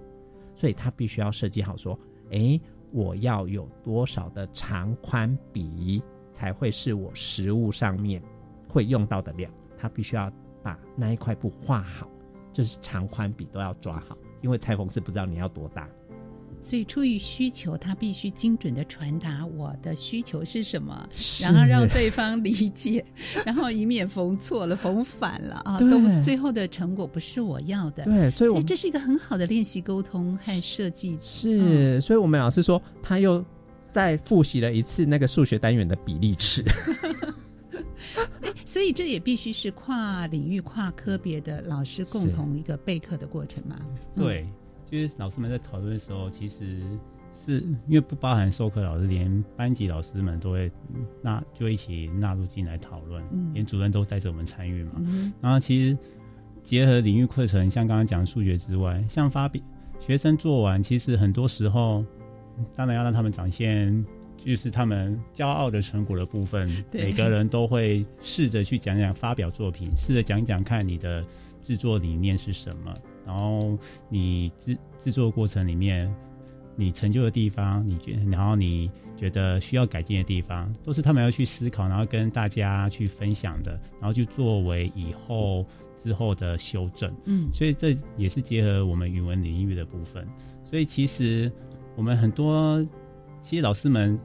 [0.54, 1.98] 所以他必须要设计好，说，
[2.30, 2.60] 哎，
[2.92, 8.22] 我要有多少的长宽比才会是我食物上面
[8.68, 10.32] 会用到的料，他必须要
[10.62, 12.08] 把那一块布画好，
[12.52, 15.88] 就是长宽比都要抓好，因为裁缝师不知道你要多大。
[16.68, 21.08] 所以，出于需求，他必须精准的传达我的需求是什么，
[21.40, 23.04] 然后让对方理解，
[23.46, 28.02] 然后以免缝错了、缝反了啊，都最后的成果不是我要的。
[28.02, 31.16] 对，所以这是一个很好的练习沟通和设计。
[31.20, 33.44] 是，所以我们老师说，他又
[33.92, 36.64] 再复习了一次那个数学单元的比例尺。
[38.66, 43.76] 所以这也必须是跨领域、跨科别的老师共同一个备课的过程嘛？
[44.16, 44.44] 对。
[45.02, 46.80] 就是老师们在讨论的时候，其实
[47.34, 50.70] 是因为不包含授课老师，连班级老师们都会
[51.22, 53.22] 纳就一起纳入进来讨论，
[53.52, 54.92] 连主任都带着我们参与嘛。
[55.40, 55.98] 然后其实
[56.62, 59.62] 结合领域课程，像刚刚讲数学之外，像发表
[60.00, 62.04] 学生做完，其实很多时候，
[62.74, 64.04] 当然要让他们展现，
[64.36, 66.68] 就是他们骄傲的成果的部分。
[66.92, 71.24] 每个人都会试着去讲讲发表作品，试着讲讲看你的
[71.62, 72.94] 制作理念是什么，
[73.26, 73.76] 然后
[74.08, 76.14] 你制制作过程里面
[76.76, 85.66] 你成就的地方，你觉然后你觉得需要改进的地方，都是他们要去思考，然后跟大家去分享的，然后就作为以后。
[85.98, 90.24] 之后的修正，嗯，所以这也是结合我们语文领域的部分。
[90.62, 91.50] 所以其实
[91.96, 92.86] 我们很多，
[93.42, 94.16] 其实老师们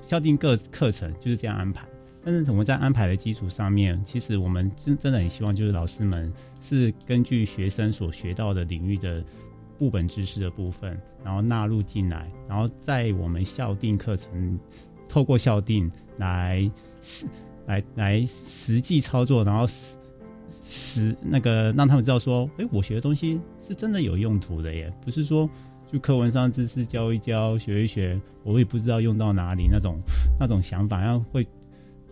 [0.00, 1.88] 校定各课程就是这样安排。
[2.26, 9.22] 但是我们在安排的基础上面，其实我们真真的很希望，就是老师们是根据学生所学到的领域的
[9.78, 14.58] 部本知识的部分，然后纳入进来，然后在我们校定课程
[15.08, 16.68] 透过校定来
[17.00, 17.26] 实
[17.66, 19.66] 来来实际操作，然后。
[20.68, 25.48] 实那个让他们知道说，哎，我学的东西是真的有用途的耶，不是说
[25.86, 30.00] 就课文上知识教一教、学一学，我也不知道用到哪里那种
[30.40, 31.46] 那种想法，然后会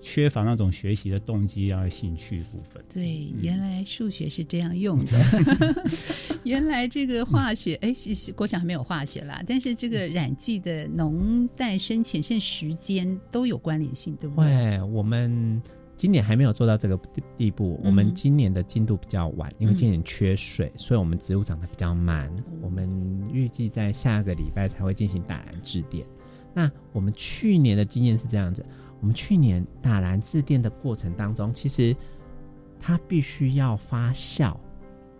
[0.04, 2.84] 缺乏那种学习的动机啊、兴趣部分。
[2.92, 5.18] 对，原来数学是这样用的，
[6.44, 7.94] 原来这个化学，哎，
[8.36, 14.78] 国小还没有化学啦，但是这个染剂的浓淡深浅甚时间都有关联性，对不对？
[14.78, 15.62] 会，我们。
[15.96, 16.98] 今年还没有做到这个
[17.38, 22.28] 地步，我们今年的进度比较晚，因为今年缺水，所以我们植物长得比较慢。
[22.60, 22.90] 我们
[23.32, 26.04] 预计在下个礼拜才会进行打蓝致电。
[26.52, 28.66] 那我们去年的经验是这样子：
[29.04, 31.94] 我们去年打蓝致电的过程当中，其实
[32.80, 34.56] 它必须要发酵，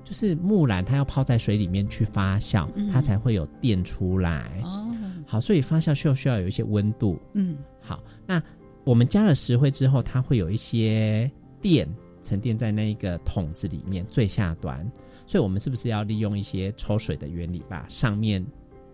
[0.03, 4.51] 就是木兰它要泡在水里面去发酵，它才会有电出来。
[4.65, 4.91] 哦，
[5.27, 7.21] 好，所以发酵需要需要有一些温度。
[7.35, 8.43] 嗯，好，那。
[8.85, 11.89] 我们加了石灰之后，它会有一些电
[12.23, 14.91] 沉淀在那一个桶子里面最下端，
[15.27, 18.45] 所以我们是不是要利用一些抽水的原理，把上面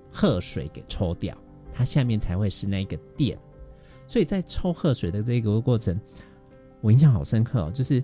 [0.09, 1.37] 褐水给抽掉，
[1.73, 3.37] 它下面才会是那个电。
[4.11, 5.97] 所以在抽喝水的这个过程，
[6.81, 8.03] 我印象好深刻哦，就是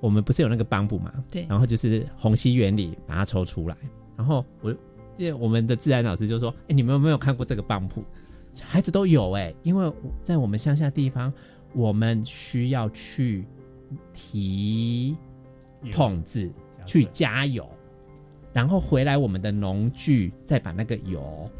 [0.00, 3.76] 我们不是有那个帮布嘛，对，然后就是虹吸原理把它抽出来，
[4.16, 4.72] 然后我
[5.14, 8.02] 记得我们的自然老师就说：“哎，你们有没有看过这个帮布？”
[8.62, 9.92] 孩子都有哎，因为
[10.22, 11.30] 在我们乡下地方，
[11.74, 13.44] 我们需要去
[14.14, 15.14] 提
[15.92, 16.50] 桶子
[16.86, 17.68] 去加油，
[18.54, 21.50] 然后回来我们的农具再把那个油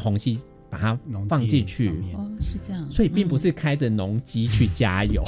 [0.00, 0.40] 虹吸
[0.72, 0.98] 把它
[1.28, 1.90] 放进去。
[2.14, 2.90] 哦，是这样。
[2.90, 5.22] 所以并不是开着农机去加油。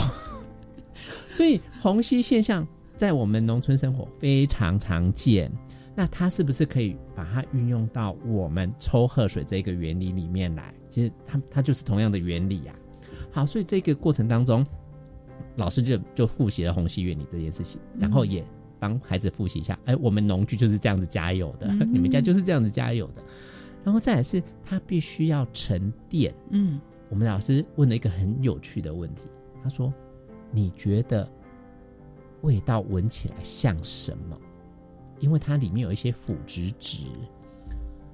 [1.31, 2.67] 所以虹吸现象
[2.97, 5.53] 在我们农村生活非常常见。
[5.95, 10.75] 那它是不是可以把它运用到我们抽喝水这个原理里面来？
[10.89, 12.75] 其实它它就是同样的原理呀。
[13.31, 14.67] 好，所以这个过程当中，
[15.57, 18.43] 老师就就复习了虹吸原理这件事情，然后也
[18.81, 19.79] 帮孩子复习一下。
[19.85, 23.23] 哎，我们农具就是这样子加油的，你们家就是这样子加油的。
[23.85, 26.35] 然后再来是它必须要沉淀。
[26.51, 26.81] 嗯，
[27.11, 29.23] 我们老师问了一个很有趣的问题，
[29.63, 29.93] 他说
[30.51, 31.31] ：“你觉得
[32.41, 34.37] 味道闻起来像什么？”
[35.21, 37.05] 因为它里面有一些腐殖质，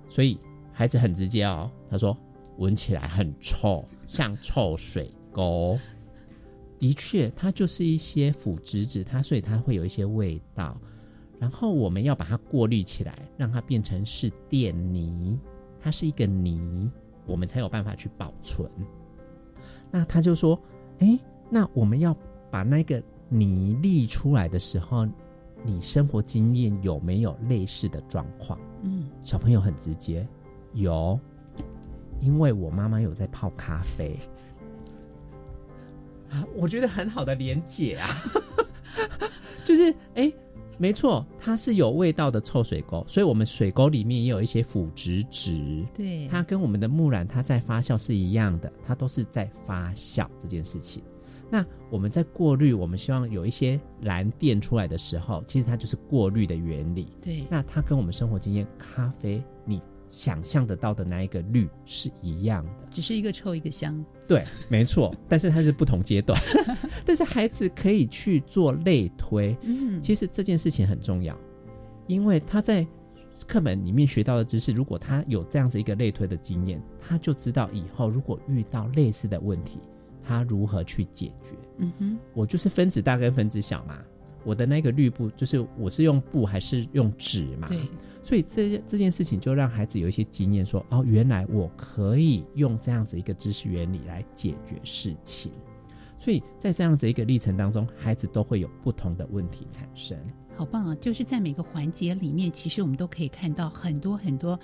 [0.08, 0.38] 所以
[0.72, 1.70] 孩子很直接哦。
[1.88, 2.16] 他说
[2.58, 5.78] 闻起来很臭，像臭水沟。
[6.78, 10.80] 的确，它就是一些腐殖质，它所以它会有一些味道。
[11.38, 15.38] 然后我们要把它过滤起来，让它变成是电泥，
[15.80, 16.90] 它是一个泥，
[17.26, 18.70] 我们才有办法去保存。
[19.90, 20.60] 那他就说
[21.00, 21.18] ：“哎，
[21.48, 22.16] 那我们要
[22.50, 25.06] 把那个泥沥出来的时候。”
[25.62, 28.58] 你生活经验有没有类似的状况？
[28.80, 30.26] 嗯，小朋友很直接，
[30.72, 31.20] 有，
[32.18, 34.18] 因为我妈妈有在泡咖啡，
[36.30, 38.08] 啊， 我觉得很好的连结啊，
[39.62, 40.32] 就是哎，
[40.80, 51.02] 没错，它是有味道的臭水沟，所以我们水沟里面也有一些腐殖质，对，它跟我们的木兰它在发酵是一样的，它都是在发酵这件事情。
[51.50, 57.08] 那我们在过滤，我们希望有一些蓝电出来的时候，其实它就是过滤的原理。
[57.20, 64.04] 对，那它跟我们生活经验咖啡你想象得到的那一个绿是一样的，只是一个臭一个香。
[64.28, 66.38] 对，没错，但是它是不同阶段。
[67.06, 71.34] 但是孩子可以去做类推，嗯，其实这件事情很重要，
[72.06, 72.86] 因为他在
[73.46, 79.78] 课本里面学到的知识，如果他有这样子一个类推的经验，他就知道以后如果遇到类似的问题。
[80.22, 81.54] 他如何去解决？
[81.78, 83.98] 嗯哼，我就是分子大跟分子小嘛。
[84.44, 87.68] 我的那个绿布就是我是用布还是用纸嘛？
[87.68, 87.78] 对，
[88.22, 95.52] 所以这这件事情就让孩子有一些经验，说哦，原来我可以用这样子一个知识原理来解决事情。
[96.18, 100.18] 所以在这样子一个历程当中，孩子都会有不同的问题产生。
[100.54, 100.94] 好棒啊！
[101.00, 104.58] 就是在每个环节里面，其实我们都可以看到很多很多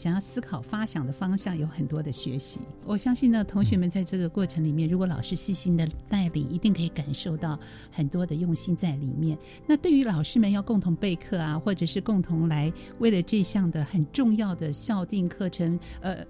[0.00, 2.58] 想要思考、发想的方向，有很多的学习。
[2.86, 7.58] 我相信呢，同学们在这个过程里面，如果老师细心的带领，一定可以感受到
[7.92, 9.36] 很多的用心在里面。
[9.66, 16.24] 那对于老师们要共同备课啊，或者是共同来为了这项的很重要的校定课程，呃，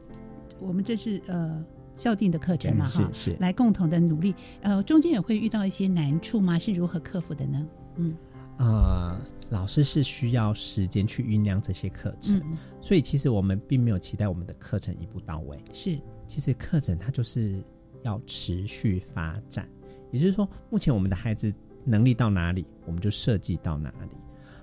[0.58, 1.64] 我们这是呃。
[1.96, 4.34] 校定的课程嘛，哈，是来共同的努力。
[4.62, 6.58] 呃，中间也会遇到一些难处吗？
[6.58, 7.66] 是如何克服的呢？
[7.96, 8.16] 嗯，
[8.56, 9.18] 呃，
[9.50, 12.40] 老师是需要时间去酝酿这些课程，
[12.80, 15.58] 所以其实我们并没有期待我们的课程一步到位。
[15.72, 17.62] 是，其实课程它就是
[18.02, 19.68] 要持续发展，
[20.12, 21.52] 也就是说，目前我们的孩子
[21.84, 24.16] 能力到哪里，我们就设计到哪里。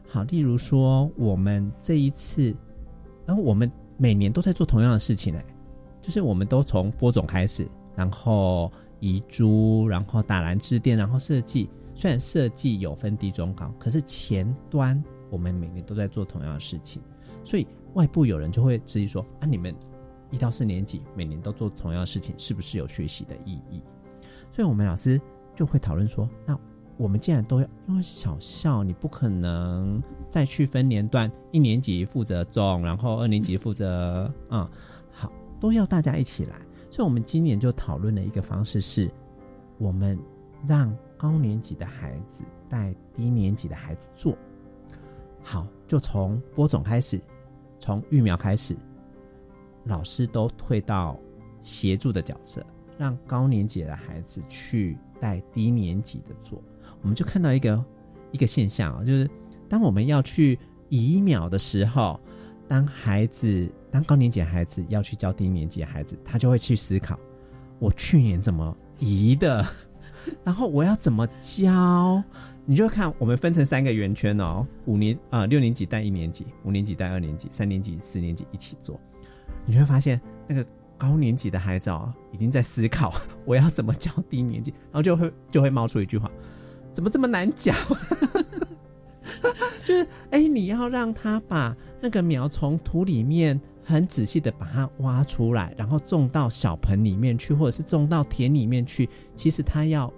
[0.08, 2.56] 好，例如说，我们这一次，
[3.26, 5.46] 然后我们每年都在做同样的事情，哎。
[6.00, 8.72] 就是我们都从播种开始，然后
[9.02, 11.70] 移株，然后打蓝致电，然后设计。
[11.98, 17.02] 虽然设计有分低中高，可是前端我们每年都在做同样的事情。
[17.44, 19.76] 所以外部有人就会质疑说：啊，你们
[20.30, 23.82] 一到四年级每年都做同样的事情，是不是有学习的意义？
[24.52, 25.20] 所以我们老师
[25.56, 26.56] 就会讨论说：那
[26.98, 34.70] 我们既然都要，因为小校你不可能再去分年段，一年级负责种，然后二年级负责啊。
[35.60, 39.10] 都要大家一起来，所以我们今年就讨论的一个方式，是
[39.80, 40.16] 我们
[40.68, 44.38] 让高年级的孩子带低年级的孩子做。
[45.42, 47.20] 好，就从播种开始，
[47.80, 48.78] 从育苗开始，
[49.86, 51.20] 老师都退到
[51.60, 52.66] 协助的角色，
[52.98, 56.62] 让高年级的孩子去带低年级的做。
[57.02, 57.84] 我们就看到一个
[58.32, 59.30] 一个现象啊，就是
[59.68, 60.60] 当我们要去
[60.90, 62.20] 移苗的时候，
[62.68, 63.70] 当孩子。
[63.90, 67.18] 当高年级孩子要去教低年级的孩子，他就会去思考：
[67.80, 69.66] 我去年怎么移的，
[70.44, 72.24] 然后我要怎么教？
[72.66, 79.00] 你就看我们分成三个圆圈哦，五年啊六年级带一年级，五年级带二年级，三年级四年级一起做，
[79.66, 80.66] 你会发现那个
[80.98, 83.14] 高年级的孩子哦，已经在思考
[83.46, 86.30] 我要怎么教低年级，然后就会就会冒出一句话：
[86.94, 87.74] 怎么这么难教？
[89.86, 93.60] 就是哎，你要让他把那个苗从土里面。
[93.90, 99.10] 很仔细的把它挖出来，然后种到小盆里面去，或者是种到田里面去。
[99.34, 100.12] 其实他要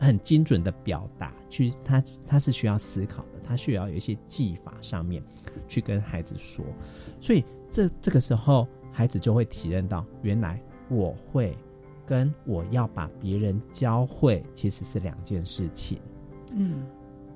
[0.00, 5.22] 很精准的表达，去他他是需要思考的，他需要有一些技法上面
[5.68, 6.64] 去跟孩子说。
[7.20, 11.56] 所以这这个时候，孩子就会体认到，原来我会
[12.04, 15.96] 跟我要把别人教会其实是两件事情。
[16.56, 16.84] 嗯，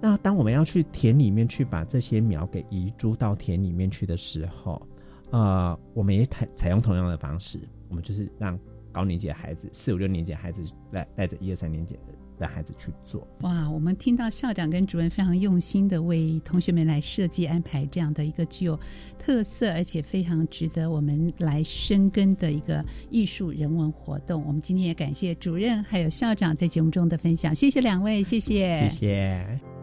[0.01, 4.83] 那当我们要去田里面去把这些苗给移株到田里面去的时候。
[5.31, 7.59] 呃，我们也采采用同样的方式，
[7.89, 8.59] 我们就是让
[8.93, 11.99] 高年级的孩子，四五六年级的孩子来带着一二三年级
[12.39, 13.27] 的孩子去做。
[13.41, 18.79] 哇，我们听到校长跟主任非常用心的为同学们来设计安排这样的一个具有
[19.19, 24.43] 特色，而且非常值得我们来深耕的一个艺术人文活动。
[24.47, 29.76] 我们今天也感谢主任还有校长在节目中的分享，谢谢两位，谢谢，谢谢。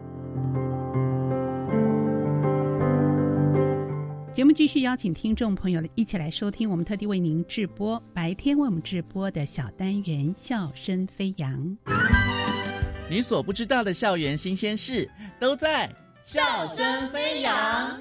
[4.34, 11.56] 节目继续邀请听众朋友一起来收听，我们特地为您直播白天为我们直播的小单元《笑声飞扬》。
[13.08, 15.08] 你所不知道的校园新鲜事，
[15.38, 15.86] 都在
[16.24, 17.96] 《笑声飞扬》。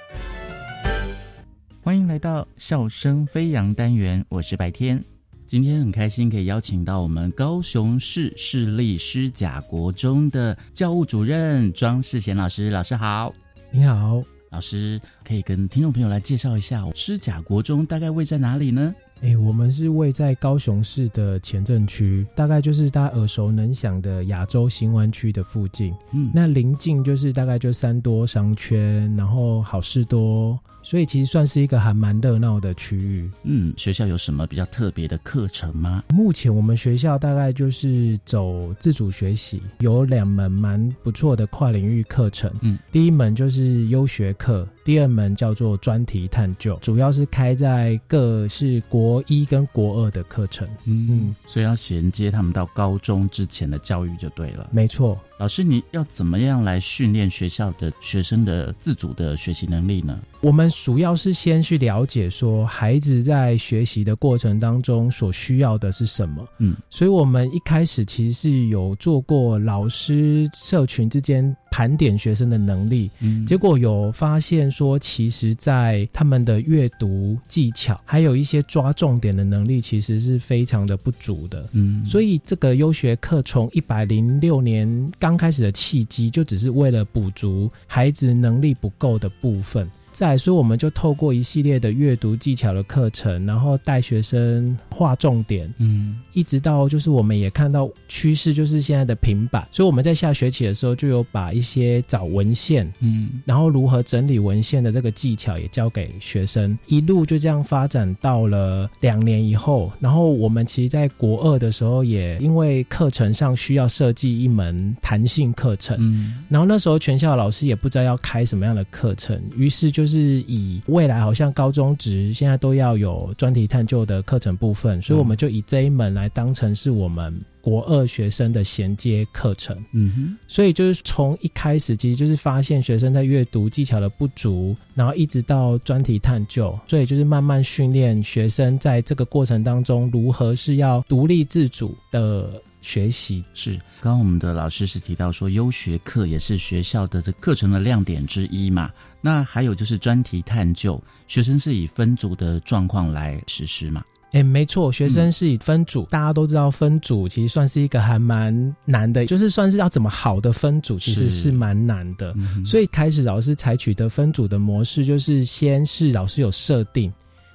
[1.80, 5.02] 欢迎来到《笑声飞扬》单元，我是白天。
[5.46, 13.32] 今天很开心可以邀请到我们高雄市市立师甲国中的教务主任庄世贤老师，老师好，
[13.70, 18.94] 你好，老师可以跟听众朋友来介绍一下师甲国中大概位在哪里呢？
[19.20, 25.94] 哎，我们是位在高雄市的前镇区，大概就是大家耳熟能详的亚洲新湾区的附近。
[26.12, 30.58] 嗯，那临近就是大概就三多商圈，然后好事多。
[30.84, 33.28] 所以其实算是一个还蛮热闹的区域。
[33.44, 36.04] 嗯，学校有什么比较特别的课程吗？
[36.10, 42.52] 目前我们学校大概就是走自主学习，有两门蛮不错的跨领域课程。
[42.60, 50.68] 嗯，第一门就是优学课，第二门叫做专题探究，主要是开在各是国一跟国二的课程。
[50.84, 54.68] 嗯，所以要衔接他们到高中之前的教育就对了。
[54.70, 55.18] 没错。
[55.36, 60.16] 老师，你要怎么样来训练学校的学生的自主的学习能力呢？
[60.40, 66.46] 我们主要是先去了解说孩子在学习的过程当中所需要的是什么。
[66.58, 81.68] 嗯，所以我们一开始其实是有做过老师社群之间盘点学生的能力，嗯，结果有发现说，其实，在他们的阅读技巧，还有一些抓重点的能力，其实是非常的不足的。
[81.72, 89.90] 嗯，所以这个优学课从一百零六年刚开始的契机，就只是为了补足孩子能力不够的部分。
[90.14, 120.03] 再所以我们就透过一系列的阅读技巧的课程，然后带学生画重点，嗯，一直到就是我们也看到趋势，就是现在的平板，所以我们在下学期的时候就有把一些找文献，嗯，然后如何整理文献的这个技巧也教给学生，一路就这样发展到了两年以后，然后我们其实在国二的时候也因为课程上需要设计一门弹性课程，嗯，然后那时候全校老师也不知道要开什么样的课程，于是就。
[120.04, 129.74] 就是以未来好像高中职现在都要有专题探究的课程部分，所以我们就以这一门来当成是我们国二学生的衔接课程。
[129.92, 142.60] 嗯哼，所以就是从一开始其实就是发现学生在阅读技巧的不足，然后一直到专题探究，所以就是慢慢训练学生在这个过程当中如何是要独立自主的。
[142.84, 148.90] 学习制，刚刚我们的老师是提到说，优学课也是学校的这课程的亮点之一嘛。
[149.22, 154.04] 那还有就是专题探究，学生是以分组的状况来实施嘛？
[154.32, 156.04] 哎，没错，学生是以分组。
[156.10, 162.34] 大家都知道分组其实算是一个还蛮难的，就是算是要怎么好的分组，其实是蛮难的。
[162.66, 167.10] 所以开始老师采取的分组的模式，就是先是老师有设定，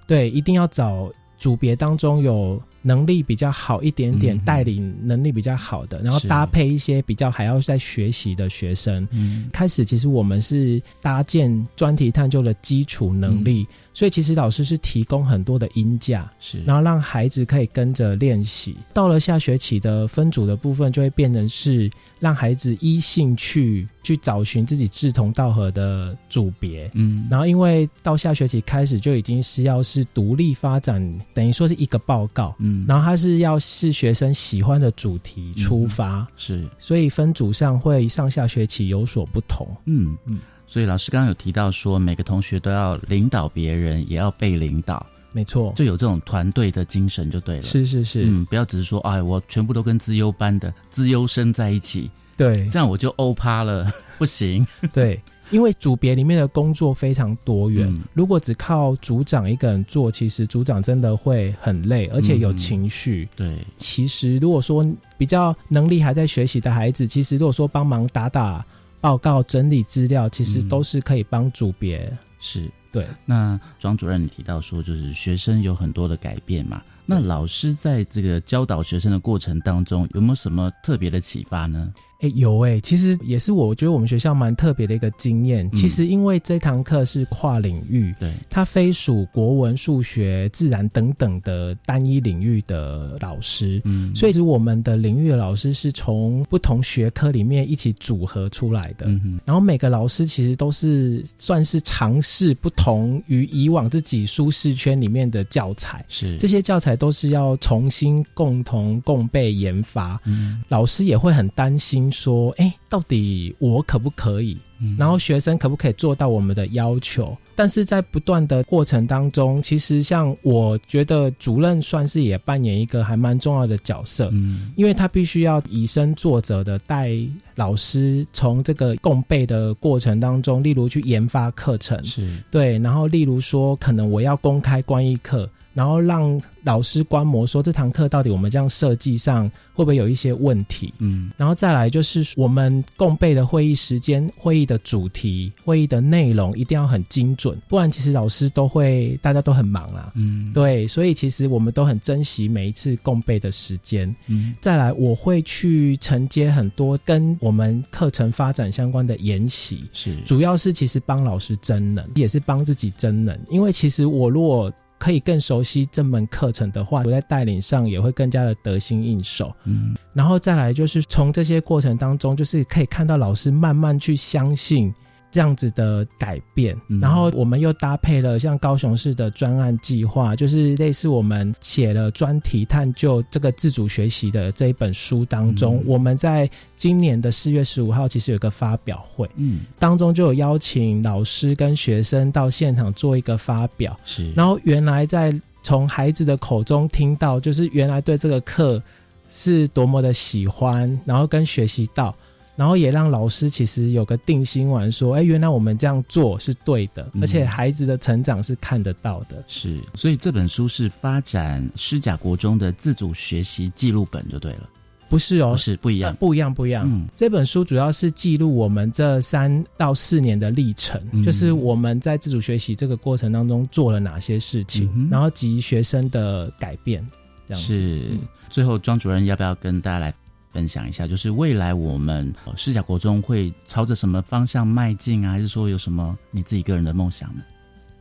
[0.07, 1.07] 对，一定要找
[1.37, 2.59] 组别当中有。
[2.81, 9.07] 能力比较好一点点，带领能力比较好的，然后搭配一些比较还要在学习的学生。
[9.11, 18.75] 嗯开始其实我们是搭建专题探究的基础能力，所以其实老师是提供很多的音架，是，然后让孩子可以跟着练习。
[18.93, 26.89] 到了下学期的分组的部分，就会变成是让孩子依兴趣去找寻自己志同道合的组别。
[26.93, 31.01] 嗯，然后因为到下学期开始就已经是要是独立发展，
[31.33, 32.55] 等于说是一个报告。
[32.59, 39.67] 嗯，然后他是要是学生喜欢的主题出发，是，所以分组上会上下学期有所不同。
[39.85, 40.17] 嗯。
[40.25, 47.61] 嗯，所以老师刚刚有提到说，每个同学都要领导别人，也要被领导，没错，就有这种团队的精神就对了。
[47.61, 54.65] 是是是，嗯，不要只是说，哎，我全部都跟资优班的资优生在一起，对，这样我就欧趴了， 不行。
[54.93, 55.19] 对。
[55.51, 63.27] 因为组别里面的工作非常多元，如果只靠组长一个人做，其实组长真的会很累，而且有情绪。
[63.35, 64.85] 对，其实如果说
[65.17, 68.63] 比较能力还在学习的孩子，其实如果说帮忙打打
[69.01, 72.11] 报告、整理资料，其实都是可以帮组别。
[72.39, 73.07] 是对。
[73.25, 76.81] 那庄主任，你提到说，就是学生有很多的改变嘛？
[77.05, 81.91] 那老师在这个教导学生的过程当中，有没有什么特别的启发呢？
[82.19, 85.71] 哎，有哎，其实也是我觉得我们学校蛮特别的一个经验。
[85.71, 99.05] 其实因为这堂课是跨领域，对，它非属国文、数学、自然等等的单一领域的老师，嗯，所以是我们的领域的老师是从不同学科里面一起组合出来的。
[99.05, 110.19] 嗯然后每个老师其实都是算是尝试不同于以往自己舒适圈里面的教材，是这些教材都是要重新共同共备研发。
[110.25, 112.08] 嗯，老师也会很担心。
[112.11, 114.57] 说，哎，到底我可不可以？
[114.97, 117.37] 然后学生可不可以做到我们的要求？
[117.53, 127.09] 但是在不断的过程当中，其实像我觉得主任算是也扮演一个还蛮重要的角色，嗯，因为他必须要以身作则的带
[127.55, 135.49] 老师从这个共备的过程当中，例如去研发课程，是对，然后例如说可能我要公开观益课。
[135.73, 140.93] 然后让老师观摩说这堂课到底我们这样设计上会不会有一些问题？
[140.97, 150.11] 嗯，然后再来就是我们共备的会议时间、会议的主题、会议的内容一定要很精准，不然其实老师都会大家都很忙啦。
[150.15, 154.13] 嗯，对，所以其实我们都很珍惜每一次共备的时间。
[154.27, 169.51] 嗯，再来我会去承接很多跟我们课程发展相关的研习，是主要是其实帮老师增能，也是帮自己增能，因为其实我如果可以更熟悉这门课程的话，我在带领上也会更加的得心应手。
[169.63, 174.93] 嗯，然后再来就是从这些过程当中，就是可以看到老师慢慢去相信
[175.31, 198.81] 这样子的改变，然后我们又搭配了像高雄市的专案计划，就是类似我们写了专题探究这个自主学习的这一本书当中，我们在今年的四月十五号其实有个发表会，嗯，当中就有邀请老师跟学生到现场做一个发表，是，然后原来在从孩子的口中听到，就是原来对这个课
[199.29, 202.15] 是多么的喜欢，然后跟学习到。
[202.59, 214.69] 然后也让老师其实有个定心丸，说：“哎，原来我们这样做是对的，而且孩子的成长是看得到的。”是，所以这本书是发展师甲国中的自主学习记录本就对了。
[215.07, 216.85] 不是哦，是不一样，不一样，不一样。
[216.85, 227.07] 嗯，这本书主要是记录我们这三到四年的历程，就是我们在自主学习这个过程当中做了哪些事情，然后及学生的改变。
[227.47, 228.17] 这样是。
[228.49, 230.13] 最后，庄主任要不要跟大家来？
[230.51, 235.31] 分享一下，就是未来我们视角国中会朝着什么方向迈进啊？
[235.31, 237.41] 还是说有什么你自己个人的梦想呢？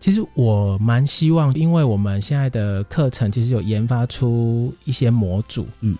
[0.01, 5.97] 其实我蛮希望，因为我们现在的课程其实有研发出一些模组，嗯，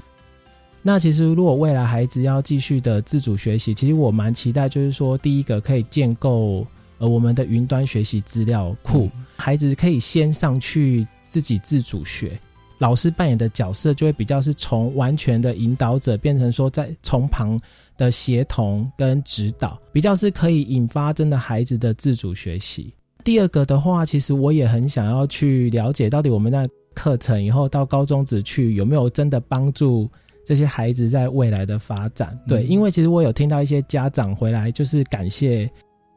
[0.83, 6.65] 那其实如果未来孩子要继续的自主学习，其实我蛮期待，就是说第一个可以建构
[6.99, 12.41] 呃我们的云端学习资料库，孩子可以先上去自己自主学。
[12.79, 17.59] 老师扮演的角色就会比较是从完全的引导者变成说在从旁
[17.97, 22.95] 的协同跟指导，比较是可以引发真的孩子的自主学习。
[23.25, 30.09] 第二个的话，其实我也很想要去了解到底我们那课程以后到高中职去有没有真的帮助
[30.47, 32.39] 这些孩子在未来的发展。
[32.47, 35.69] 对，因为其实我有听到一些家长回来就是感谢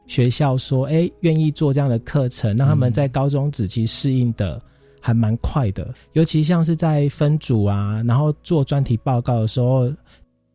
[0.06, 4.62] 学校说，哎，愿意做这样的课程，让他们在高中职期适应的。
[5.04, 9.92] 还蛮快的，尤其像是在分组啊，然后做专题报告的时候，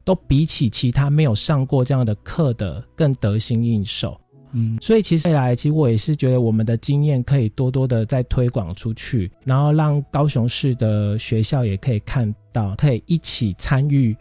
[0.06, 4.18] 都比起其他没有上过这样的课的更得心应手。
[4.54, 14.16] 嗯，所以其实未来，其实我也是觉得我们的经验可以多多的再推广出去，然后让高雄市的学校也可以看到，可以一起参与，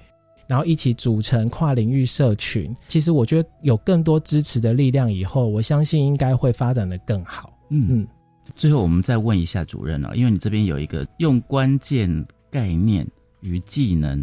[0.49, 2.75] 然后一起组成跨领域社群。
[2.89, 7.57] 其实我觉得有更多支持的力量，以后我相信应该会发展的更好。
[7.71, 8.09] 嗯嗯。
[8.55, 13.07] 最后，我们再问一下主任哦，因为你这边有一个用关键概念
[13.41, 14.19] 与技能，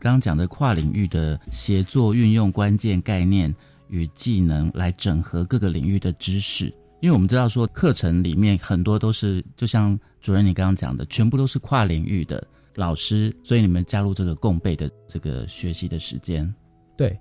[0.00, 3.54] 刚刚讲的跨领域的协作，运用关键概念
[3.88, 6.66] 与技能来整合各个领域的知识。
[7.00, 16.52] 因为我们知道说课程里面很多都是，就像主任你刚刚讲的，全部都是跨领域的老师，所以你们加入这个共备的这个学习的时间，
[16.96, 17.16] 对。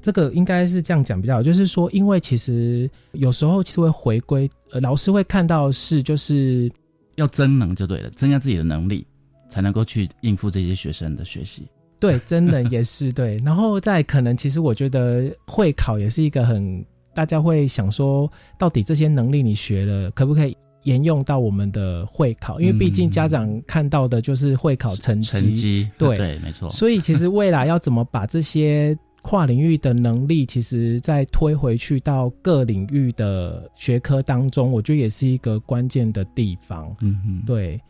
[0.00, 6.70] 这个应该是这样讲比较好，就是说，因为其实有时候其实会回归，呃，老师会看到是就是
[7.16, 9.06] 要增能就对了，增加自己的能力，
[9.48, 11.66] 才能够去应付这些学生的学习。
[12.00, 13.32] 对，增能也是 对。
[13.44, 22.58] 然后再可能，其实我觉得会考也是一个很大家会想说，到底这些能力你学了，可不可以沿用到我们的会考？
[22.58, 26.70] 因为毕竟家长看到的就是会考成绩，成绩对对，没错。
[26.70, 36.92] 所以其实未来要怎么把这些跨领域的能力，其实再推回去到各领域的学科当中，我觉得也是一个关键的地方。
[37.00, 37.80] 嗯嗯，对，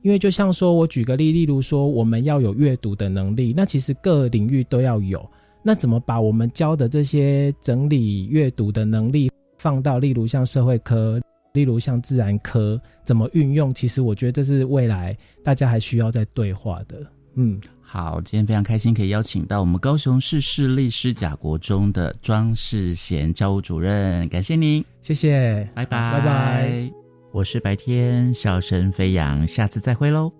[0.00, 5.24] 因为就像说，我举个例，例如说，我们要有阅读的能力，那其实各领域都要有。
[5.62, 11.20] 那怎么把我们教的这些整理阅读的能力放到，例如像社会科，
[11.52, 13.72] 例如像自然科，怎么运用？
[13.74, 15.14] 其实我觉得这是未来
[15.44, 17.06] 大家还需要再对话的。
[17.34, 17.60] 嗯。
[17.92, 26.92] 好，今天非常开心可以邀请到我们高雄市市立师甲国中的庄世贤教务主任，感谢您，谢谢，拜拜，拜拜，
[27.32, 30.39] 我是白天笑声飞扬，下次再会喽。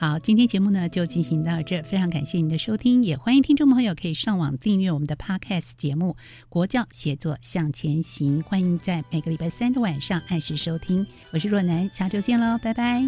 [0.00, 6.16] 好，今天节目呢就进行到这，非常感谢您的收听，也欢迎听众朋友可以上网订阅我们的 Podcast 节目
[6.48, 11.04] 《国教写作向前行》，欢迎在每个礼拜三的晚上按时收听。
[11.32, 13.04] 我是若楠，下周见喽，拜拜。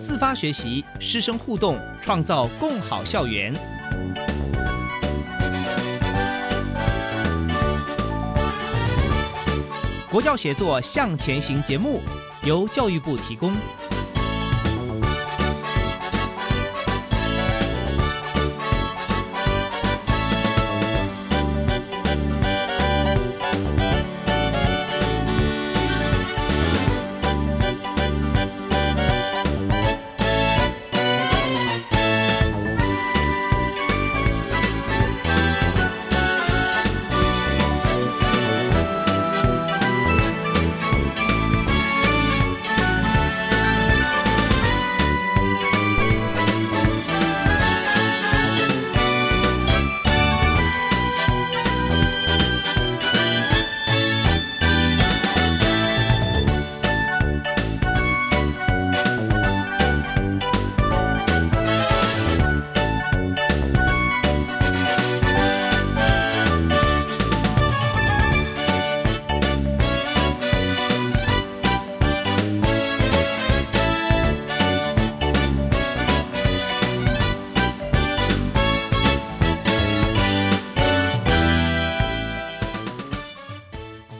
[0.00, 3.52] 自发学习，师生互动，创造共好校园。
[10.10, 12.00] 国教协作向前行节目。
[12.46, 13.52] 由教育部提供。